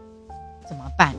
[0.68, 1.14] 怎么办？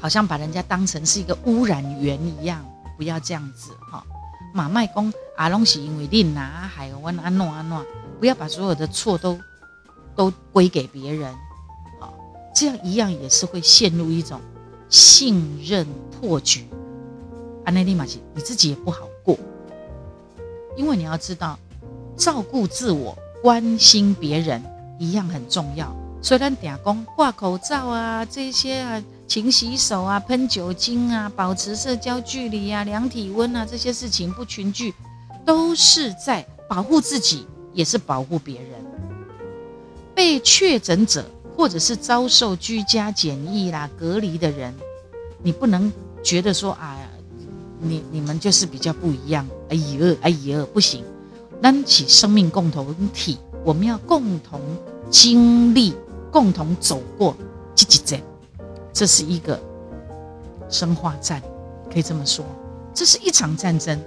[0.00, 4.04] 好像把人家当成是一个污染源一样，不要这样子哈。
[4.52, 7.86] 马麦公阿龙是因为你拿海湾安诺安诺，
[8.18, 9.38] 不要把所有的错都
[10.16, 11.32] 都归给别人，
[12.00, 12.12] 好，
[12.52, 14.40] 这样一样也是会陷入一种
[14.88, 16.66] 信任破局。
[17.70, 19.38] 安内利马西，你自己也不好过，
[20.76, 21.56] 因为你要知道，
[22.16, 24.60] 照顾自我、关心别人
[24.98, 25.94] 一样很重要。
[26.20, 34.92] 虽然打工挂口罩啊，这些啊，勤洗手啊，喷酒精啊，保持社交距离啊，量体温啊，这些事情不群聚，
[35.46, 38.84] 都是在保护自己，也是保护别人。
[40.12, 41.24] 被确诊者
[41.56, 44.74] 或者是遭受居家检疫啦、隔离的人，
[45.40, 46.96] 你不能觉得说啊。
[47.80, 51.02] 你你们就是比较不一样，哎呦哎呦，不行，
[51.62, 54.60] 担起生命共同体，我们要共同
[55.10, 55.94] 经历，
[56.30, 57.34] 共同走过
[57.74, 58.20] 这几战，
[58.92, 59.58] 这是一个
[60.68, 61.42] 生化战，
[61.90, 62.44] 可以这么说，
[62.92, 63.98] 这是一场战争，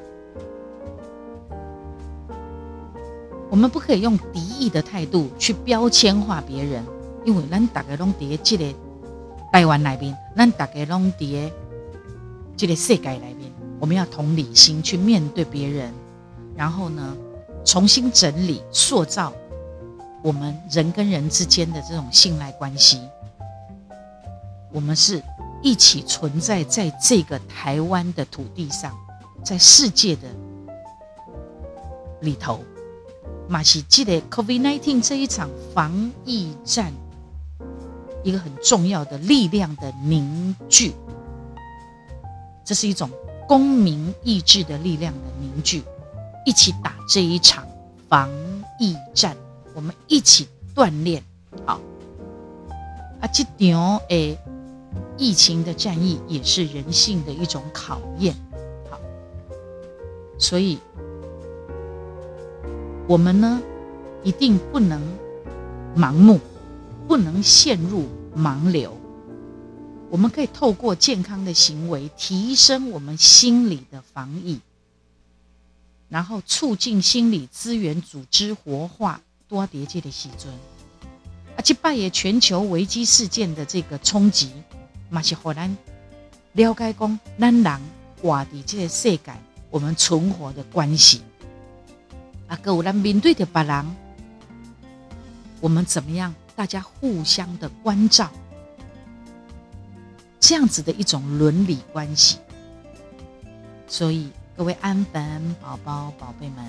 [3.50, 6.84] 我们不可以用敌意的态度去标签化别人，
[7.26, 8.66] 因为咱大家拢伫这个
[9.52, 11.50] 台湾那边，咱大家拢伫
[12.56, 13.43] 这个世界那边。
[13.84, 15.94] 我们要同理心去面对别人，
[16.56, 17.18] 然后呢，
[17.66, 19.34] 重新整理、塑造
[20.22, 23.02] 我们人跟人之间的这种信赖关系。
[24.72, 25.22] 我们是
[25.62, 28.98] 一起存在在这个台湾的土地上，
[29.44, 30.30] 在世界的
[32.22, 32.62] 里头，
[33.50, 36.94] 马西记得 COVID-19 这一场防疫战，
[38.24, 40.94] 一个很重要的力量的凝聚，
[42.64, 43.10] 这是一种。
[43.48, 45.84] 公民意志的力量的凝聚，
[46.46, 47.68] 一起打这一场
[48.08, 48.30] 防
[48.80, 49.36] 疫战，
[49.74, 51.24] 我们一起锻炼。
[51.66, 51.80] 好，
[53.22, 54.38] 啊，这场诶
[55.18, 58.34] 疫情的战役也是人性的一种考验。
[58.89, 59.00] 好，
[60.39, 60.80] 所以
[63.08, 63.62] 我们呢
[64.24, 65.02] 一定不能
[65.96, 66.39] 盲目，
[67.08, 68.98] 不能陷入盲流。
[70.14, 74.59] 我们可以透过健康的行为提升我们心理的防疫，
[76.07, 80.53] 然后促进心理资源组织活化多叠界的细尊，
[81.57, 84.51] 而且扮演全球危机事件的这个冲击，
[85.09, 85.76] 嘛是荷兰
[86.51, 87.82] 了解讲咱人
[88.22, 89.34] 活在这个世界，
[89.72, 91.24] 我们存活的关系，
[92.45, 93.95] 啊，各有咱面对着别人，
[95.59, 96.36] 我们怎么样？
[96.55, 98.30] 大家互相的关照。
[100.46, 102.38] 这样子的一种伦理关系，
[103.88, 106.66] 所以各位安粉宝宝、宝贝们，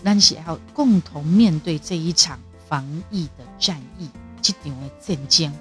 [0.00, 4.08] 那是要共同面对这一场防疫的战役，
[4.40, 5.52] 这场的战争。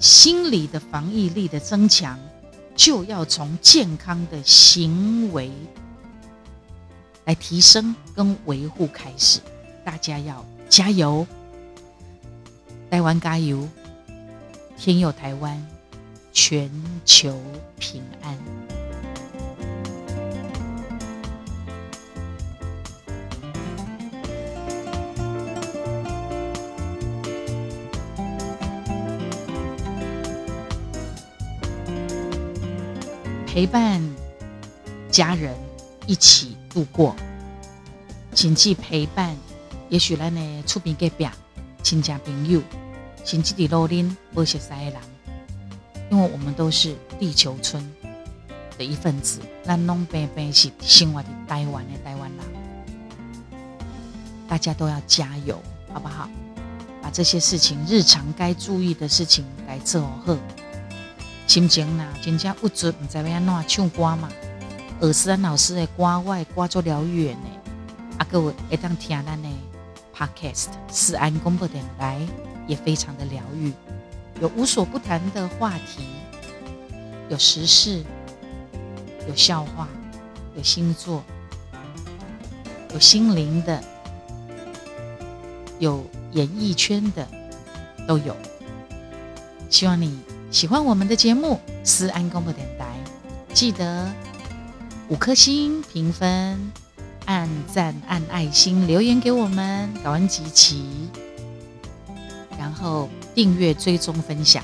[0.00, 2.18] 心理的防疫力的增强，
[2.74, 5.52] 就要从健康的行为
[7.26, 9.38] 来提升跟维护开始。
[9.84, 11.24] 大家要加油，
[12.90, 13.68] 台湾加油！
[14.84, 15.64] 天佑台湾
[16.32, 16.68] 全
[17.04, 17.40] 球
[17.78, 18.36] 平安。
[33.46, 34.02] 陪伴
[35.12, 35.54] 家人
[36.08, 37.14] 一起度过
[38.32, 39.36] 谨记陪伴
[39.88, 41.28] 也许咱的厝边隔壁
[41.84, 42.60] 亲戚朋友
[43.24, 44.94] 甚至伫路林不熟悉的人，
[46.10, 47.82] 因为我们都是地球村
[48.76, 52.38] 的一份子，咱拢平平是生活在台湾的台湾人，
[54.48, 55.60] 大家都要加油，
[55.92, 56.28] 好不好？
[57.02, 60.36] 把这些事情日常该注意的事情该做好。
[61.46, 64.28] 心情呐，真正不足，唔知要安怎唱歌嘛？
[65.00, 67.48] 耳思安老师的歌，我的歌做疗愈呢。
[68.18, 69.48] 啊，各位会当听咱的
[70.22, 72.20] podcast，思安广播电台
[72.66, 73.72] 也非常的疗愈，
[74.40, 76.04] 有无所不谈的话题，
[77.28, 78.04] 有时事，
[79.28, 79.88] 有笑话，
[80.56, 81.22] 有星座，
[82.92, 83.82] 有心灵的，
[85.78, 87.26] 有演艺圈的，
[88.06, 88.36] 都有。
[89.68, 90.18] 希望你。
[90.50, 92.84] 喜欢我们的节目《思安广播电台》，
[93.54, 94.12] 记得
[95.08, 96.70] 五颗星评分、
[97.26, 100.84] 按赞、按爱心、留言给我们，感恩集齐，
[102.58, 104.62] 然后订阅、追踪、分享。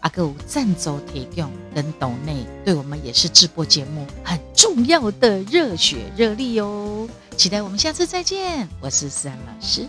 [0.00, 7.08] 阿哥赞助提供跟斗内，对我们也是直播节目很重要的热血热力哦！
[7.36, 9.88] 期待我们下次再见，我是思安老师。